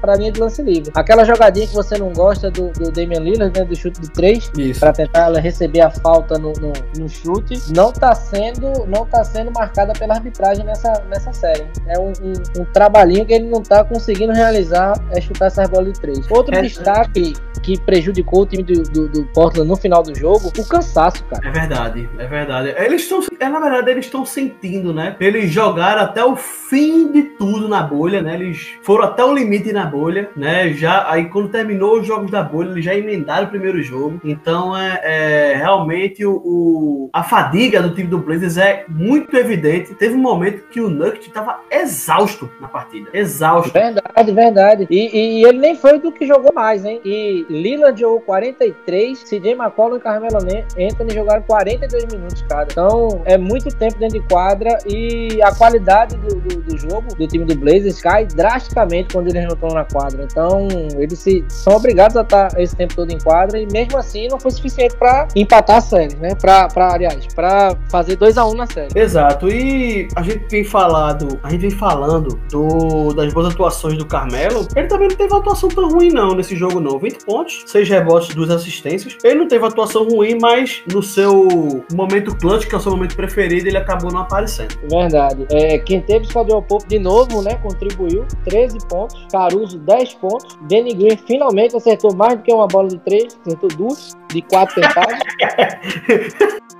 [0.02, 0.90] a linha de lance livre.
[0.94, 4.50] Aquela jogadinha que você não gosta do, do Damian Lillard, né, do chute de 3,
[4.80, 9.50] para tentar receber a falta no, no, no, chute, não está sendo, não tá sendo
[9.52, 11.66] marcada pela arbitragem nessa, nessa série.
[11.86, 15.92] É um, um, um trabalhinho que ele não está conseguindo realizar, é chutar essas bolas
[15.92, 16.30] de 3.
[16.30, 20.52] Outro é, destaque que prejudicou o time do, do, do, Portland no final do jogo,
[20.58, 21.46] o cansaço, cara.
[21.46, 22.74] É verdade, é verdade.
[22.76, 25.16] Eles estão, é, na verdade, eles estão sentindo, né?
[25.20, 28.34] Eles jogaram até o fim de tudo na bolha, né?
[28.34, 30.72] Eles foram até o limite na bolha, né?
[30.72, 34.20] Já aí quando terminou os jogos da bolha, eles já emendaram o primeiro jogo.
[34.24, 39.94] Então é, é realmente o, o, a fadiga do time do Blazers é muito evidente.
[39.94, 43.72] Teve um momento que o Nuggets estava exausto na partida, exausto.
[43.72, 44.86] Verdade, verdade.
[44.90, 47.00] E, e ele nem foi do que jogou mais, hein?
[47.04, 52.70] E Lillard jogou 43, CJ McCollum e Carmelo Anthony jogaram 42 minutos cada.
[52.70, 57.26] Então é muito tempo dentro de quadra e a qualidade do, do, do jogo do
[57.26, 60.24] time do Blazers cai drasticamente quando eles não estão na quadra.
[60.24, 60.68] Então
[60.98, 64.40] eles se, são obrigados a estar esse tempo todo em quadra e mesmo assim não
[64.40, 66.31] foi suficiente para empatar a série, né?
[66.34, 68.98] Para, aliás, para fazer 2 a 1 um na série.
[68.98, 69.48] Exato.
[69.48, 74.66] E a gente vem falado, a gente vem falando do, das boas atuações do Carmelo.
[74.74, 76.98] Ele também não teve atuação tão ruim não nesse jogo não.
[76.98, 79.16] 20 pontos pontos, 6 rebotes, 2 assistências.
[79.24, 83.16] Ele não teve atuação ruim, mas no seu momento clutch, que é o seu momento
[83.16, 84.74] preferido, ele acabou não aparecendo.
[84.90, 85.46] Verdade.
[85.50, 89.26] É, quem teve o Caldwell Pope de novo, né, contribuiu, 13 pontos.
[89.30, 90.58] Caruso, 10 pontos.
[90.68, 94.74] Danny Green finalmente acertou mais do que uma bola de 3, acertou duas, de 4
[94.74, 95.18] tentadas.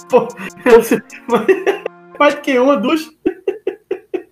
[0.09, 0.29] Pô,
[2.19, 3.11] mais do que uma, duas.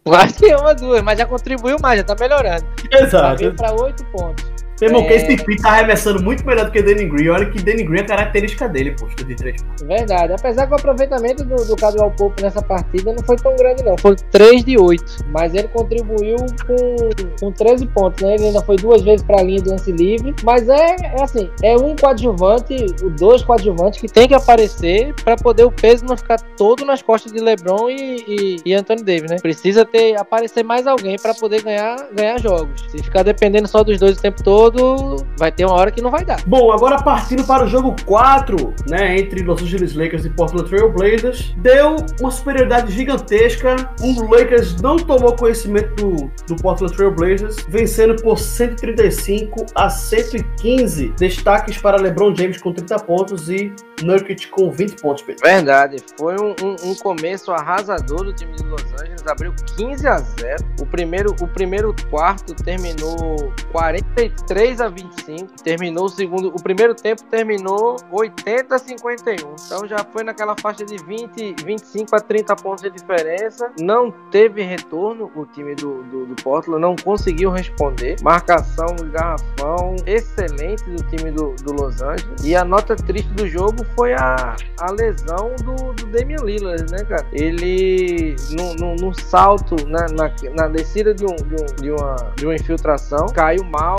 [0.07, 2.67] Mais que uma, duas, mas já contribuiu mais, já tá melhorando.
[2.93, 3.53] Exato.
[3.55, 4.60] Para 8 pontos.
[4.81, 5.07] Meu irmão, é...
[5.07, 7.29] que esse Pitt tá arremessando muito melhor do que Danny Green.
[7.29, 9.87] Olha que Danny Green é a característica dele, pô, de três pontos.
[9.87, 10.33] Verdade.
[10.33, 13.97] Apesar que o aproveitamento do, do Caldwell Pope nessa partida não foi tão grande, não.
[13.99, 15.27] Foi 3 de 8.
[15.29, 18.35] Mas ele contribuiu com, com 13 pontos, né?
[18.35, 20.35] Ele ainda foi duas vezes pra linha do lance livre.
[20.43, 22.87] Mas é, é assim, é um coadjuvante,
[23.19, 27.33] dois coadjuvantes que tem que aparecer pra poder o peso não ficar todo nas costas
[27.33, 29.37] de LeBron e, e, e Anthony Davis, né?
[29.41, 32.87] Precisa ter, aparecer mais alguém pra poder ganhar, ganhar jogos.
[32.91, 36.01] Se ficar dependendo só dos dois o tempo todo, todo, vai ter uma hora que
[36.01, 36.43] não vai dar.
[36.47, 40.91] Bom, agora partindo para o jogo 4, né, entre Los Angeles Lakers e Portland Trail
[40.93, 43.77] Blazers, deu uma superioridade gigantesca.
[44.01, 51.09] O Lakers não tomou conhecimento do, do Portland Trail Blazers, vencendo por 135 a 115.
[51.19, 55.23] Destaques para LeBron James com 30 pontos e Nurkic com 20 pontos.
[55.23, 55.43] Pedro.
[55.45, 60.19] Verdade, foi um, um, um, começo arrasador do time de Los Angeles, abriu 15 a
[60.19, 60.65] 0.
[60.81, 67.23] O primeiro, o primeiro quarto terminou 43 a 25, terminou o segundo, o primeiro tempo
[67.31, 69.55] terminou 80 a 51.
[69.67, 73.73] Então já foi naquela faixa de 20, 25 a 30 pontos de diferença.
[73.81, 78.17] Não teve retorno o time do, do, do Portland, não conseguiu responder.
[78.23, 82.45] Marcação no garrafão excelente do time do, do Los Angeles.
[82.45, 87.03] E a nota triste do jogo foi a, a lesão do, do Damian Lillard, né,
[87.05, 87.27] cara?
[87.33, 92.45] Ele, no, no, salto, na, na, na descida de, um, de, um, de, uma, de
[92.45, 93.97] uma infiltração, caiu mal,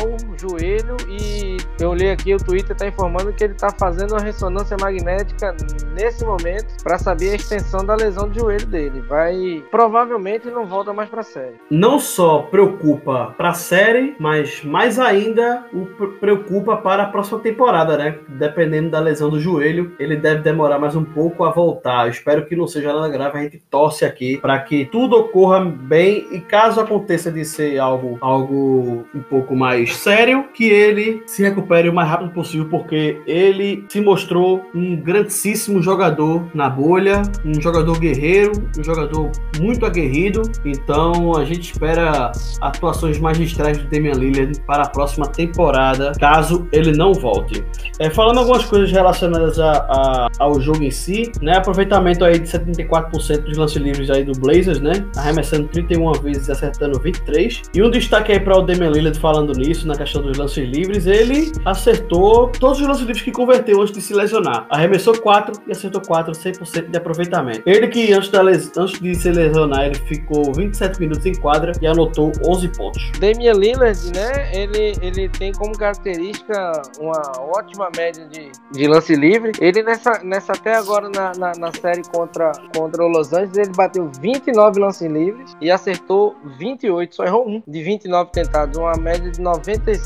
[0.52, 4.76] joelho, e eu olhei aqui, o Twitter tá informando que ele tá fazendo uma ressonância
[4.80, 5.56] magnética
[5.93, 9.02] nesse momento para saber a extensão da lesão de joelho dele.
[9.02, 11.56] Vai, provavelmente não volta mais pra série.
[11.70, 15.86] Não só preocupa pra série, mas mais ainda o
[16.20, 18.18] preocupa para a próxima temporada, né?
[18.28, 22.06] Dependendo da lesão do joelho ele deve demorar mais um pouco a voltar.
[22.06, 23.38] Eu espero que não seja nada grave.
[23.38, 28.18] A gente torce aqui para que tudo ocorra bem e caso aconteça de ser algo,
[28.22, 33.86] algo um pouco mais sério, que ele se recupere o mais rápido possível, porque ele
[33.89, 40.42] se mostrou um grandíssimo jogador na bolha, um jogador guerreiro, um jogador muito aguerrido.
[40.66, 42.32] Então a gente espera
[42.62, 47.64] atuações magistrais do Damian Lillard para a próxima temporada, caso ele não volte.
[48.00, 51.58] É, falando algumas coisas relacionadas a a, ao jogo em si, né?
[51.58, 55.06] Aproveitamento aí de 74% dos lances livres aí do Blazers, né?
[55.16, 57.64] Arremessando 31 vezes e acertando 23.
[57.74, 61.06] E um destaque aí para o Damian Lillard falando nisso, na questão dos lances livres,
[61.06, 64.66] ele acertou todos os lances livres que converteu antes de se lesionar.
[64.70, 67.62] Arremessou 4 e acertou 4, 100% de aproveitamento.
[67.66, 68.72] Ele que antes, da les...
[68.78, 73.12] antes de se lesionar, ele ficou 27 minutos em quadra e anotou 11 pontos.
[73.20, 74.52] Damian Lillard, né?
[74.54, 79.52] Ele, ele tem como característica uma ótima média de, de lance livre.
[79.60, 83.72] Ele nessa, nessa até agora na, na, na, série contra, contra o Los Angeles, ele
[83.76, 89.30] bateu 29 lances livres e acertou 28, só errou um de 29 tentados, uma média
[89.30, 89.42] de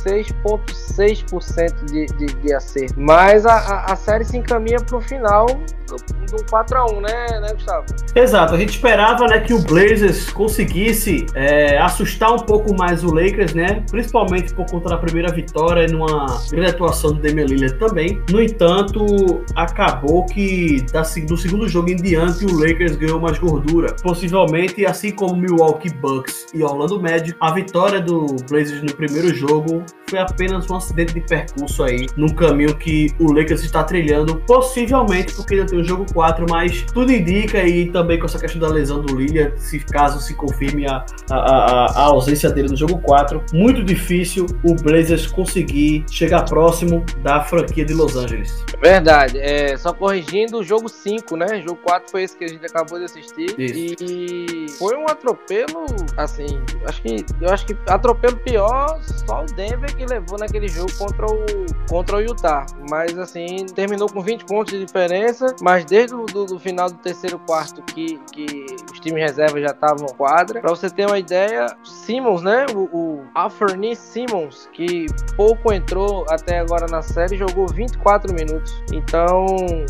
[0.05, 2.93] 96,6% de, de, de acerto.
[2.97, 7.85] Mas a, a, série se encaminha para o final do 4x1, né, né, Gustavo?
[8.15, 13.13] Exato, a gente esperava né, que o Blazers conseguisse é, assustar um pouco mais o
[13.13, 13.83] Lakers, né?
[13.89, 18.21] Principalmente por conta da primeira vitória e numa grande atuação do Damian Lillard também.
[18.29, 20.85] No entanto, acabou que
[21.27, 23.95] do segundo jogo em diante o Lakers ganhou mais gordura.
[24.01, 29.83] Possivelmente, assim como Milwaukee Bucks e Orlando Magic, a vitória do Blazers no primeiro jogo
[30.07, 35.33] foi apenas um acidente de percurso aí, num caminho que o Lakers está trilhando, possivelmente
[35.33, 38.67] porque ainda tem o jogo 4, mas tudo indica e também com essa questão da
[38.67, 42.99] lesão do Lillard, se caso se confirme a, a, a, a ausência dele no jogo
[42.99, 48.63] 4, muito difícil o Blazers conseguir chegar próximo da franquia de Los Angeles.
[48.81, 51.45] Verdade, é, só corrigindo o jogo 5, né?
[51.59, 53.55] O jogo 4 foi esse que a gente acabou de assistir.
[53.57, 54.03] Isso.
[54.03, 55.85] E foi um atropelo,
[56.17, 56.45] assim,
[56.85, 61.25] acho que eu acho que atropelo pior só o Denver que levou naquele jogo contra
[61.25, 61.45] o,
[61.89, 62.65] contra o Utah.
[62.89, 65.55] Mas assim, terminou com 20 pontos de diferença.
[65.61, 69.71] Mas desde o do, do final do terceiro quarto que, que os times reservas já
[69.71, 70.61] estavam quadra.
[70.61, 72.65] Pra você ter uma ideia, Simmons, né?
[72.73, 75.05] O, o Alferny Simmons, que
[75.35, 78.83] pouco entrou até agora na série, jogou 24 minutos.
[78.91, 79.45] Então,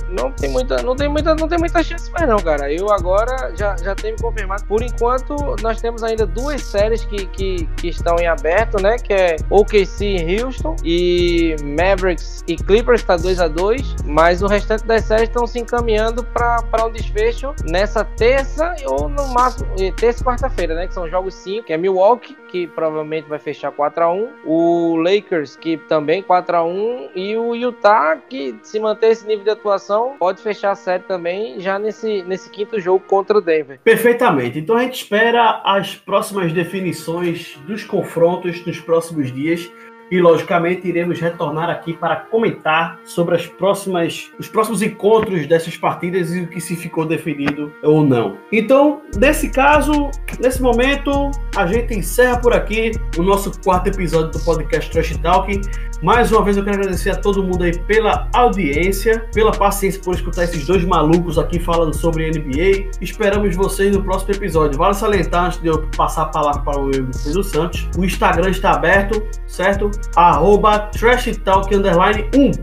[0.10, 2.72] não tem muita, não tem muita, não tem muita chance mais não, cara.
[2.72, 4.66] Eu agora já, já tenho confirmado.
[4.66, 8.98] Por enquanto, nós temos ainda duas séries que, que, que estão em aberto, né?
[8.98, 14.42] Que é OKC OKC e Houston e Mavericks e Clippers está 2 a 2 mas
[14.42, 19.66] o restante das séries estão se encaminhando para um desfecho nessa terça ou no máximo
[19.96, 20.88] terça e quarta-feira, né?
[20.88, 24.96] Que são jogos 5, que é Milwaukee, que provavelmente vai fechar 4 a 1 o
[24.98, 29.50] Lakers, que também 4 a 1 e o Utah, que se manter esse nível de
[29.50, 33.80] atuação, pode fechar a série também já nesse, nesse quinto jogo contra o Denver.
[33.84, 34.60] Perfeitamente.
[34.60, 39.70] Então a gente espera as próximas definições dos confrontos nos próximos dias
[40.12, 46.34] e logicamente iremos retornar aqui para comentar sobre as próximas, os próximos encontros dessas partidas
[46.34, 48.38] e o que se ficou definido ou não.
[48.52, 54.40] Então, nesse caso, nesse momento, a gente encerra por aqui o nosso quarto episódio do
[54.40, 55.62] podcast Trash Talking.
[56.06, 60.14] Mais uma vez eu quero agradecer a todo mundo aí pela audiência, pela paciência por
[60.14, 62.92] escutar esses dois malucos aqui falando sobre NBA.
[63.02, 64.78] Esperamos vocês no próximo episódio.
[64.78, 68.74] Vale salientar, antes de eu passar a palavra para o Pedro Santos, o Instagram está
[68.74, 69.90] aberto, certo?
[70.16, 71.82] Arroba Trash Talk 1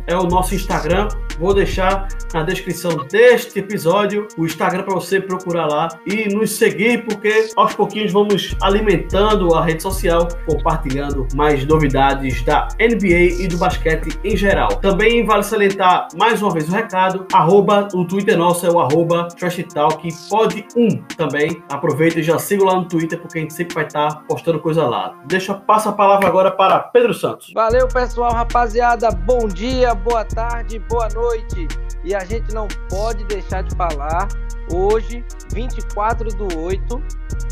[0.06, 1.08] é o nosso Instagram.
[1.40, 7.04] Vou deixar na descrição deste episódio o Instagram para você procurar lá e nos seguir,
[7.04, 13.56] porque aos pouquinhos vamos alimentando a rede social, compartilhando mais novidades da NBA e do
[13.56, 14.76] basquete em geral.
[14.76, 19.28] Também vale salientar mais uma vez o recado: arroba, o Twitter nosso é o arroba
[19.28, 21.62] Trash Talk Pod 1 também.
[21.70, 24.84] Aproveita e já siga lá no Twitter, porque a gente sempre vai estar postando coisa
[24.86, 25.14] lá.
[25.26, 27.52] Deixa, passa a palavra agora para Pedro Santos.
[27.54, 29.10] Valeu, pessoal, rapaziada.
[29.10, 31.68] Bom dia, boa tarde, boa noite.
[32.04, 34.28] E a gente não pode deixar de falar
[34.72, 37.02] hoje, 24 do 8,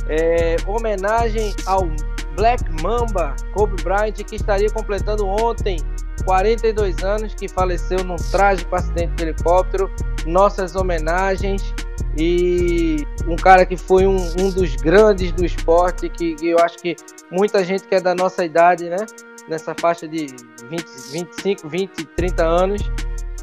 [0.08, 1.88] é, homenagem ao
[2.36, 5.78] Black Mamba Kobe Bryant, que estaria completando ontem
[6.24, 9.90] 42 anos, que faleceu num trágico acidente de helicóptero.
[10.26, 11.74] Nossas homenagens
[12.16, 16.78] e um cara que foi um, um dos grandes do esporte, que, que, eu acho
[16.78, 16.96] que
[17.30, 19.06] muita gente que é da nossa idade, né?
[19.48, 20.26] Nessa faixa de
[20.68, 22.90] 20, 25, 20, 30 anos,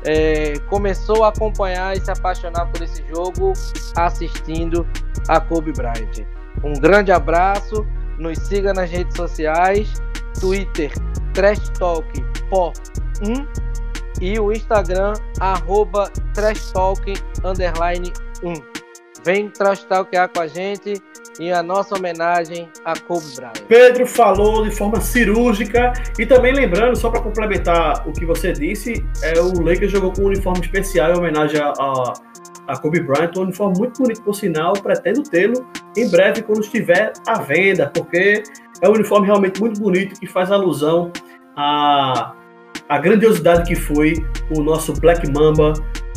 [0.04, 3.54] é, começou a acompanhar e se apaixonar por esse jogo
[3.96, 4.88] assistindo
[5.28, 6.26] a Kobe Bryant.
[6.64, 7.86] Um grande abraço,
[8.18, 9.94] nos siga nas redes sociais,
[10.40, 10.92] Twitter,
[11.34, 12.08] Trash Talk
[12.50, 12.74] Po
[13.22, 13.48] 1
[14.22, 17.14] e o Instagram, arroba Trash Talk
[17.44, 18.12] underline
[18.44, 18.54] 1.
[19.24, 21.02] Vem Trash Talkar com a gente
[21.40, 23.54] em a nossa homenagem a Kobe Bryant.
[23.68, 29.06] Pedro falou de forma cirúrgica e também lembrando, só para complementar o que você disse,
[29.22, 32.14] é o Lakers jogou com um uniforme especial em homenagem a,
[32.68, 35.66] a Kobe Bryant, um uniforme muito bonito por sinal, pretendo tê-lo
[35.96, 38.44] em breve quando estiver à venda, porque
[38.82, 41.12] é um uniforme realmente muito bonito que faz alusão
[41.56, 42.34] a
[42.90, 44.14] a grandiosidade que foi
[44.56, 45.74] o nosso Black Mamba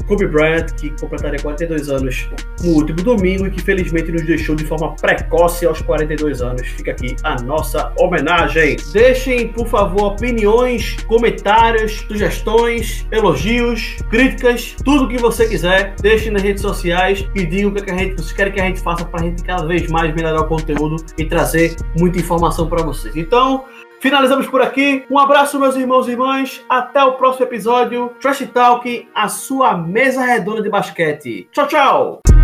[0.06, 2.28] Kobe Bryant, que completaria 42 anos
[2.62, 6.66] no último domingo e que felizmente nos deixou de forma precoce aos 42 anos.
[6.68, 8.76] Fica aqui a nossa homenagem.
[8.92, 15.94] Deixem, por favor, opiniões, comentários, sugestões, elogios, críticas, tudo que você quiser.
[16.00, 18.80] Deixem nas redes sociais e digam o que, a gente, vocês querem que a gente
[18.80, 22.82] faça para a gente cada vez mais melhorar o conteúdo e trazer muita informação para
[22.82, 23.16] vocês.
[23.16, 23.64] Então,
[24.00, 25.04] Finalizamos por aqui.
[25.10, 26.64] Um abraço, meus irmãos e irmãs.
[26.68, 28.10] Até o próximo episódio.
[28.20, 31.46] Trash Talk, a sua mesa redonda de basquete.
[31.52, 32.39] Tchau, tchau.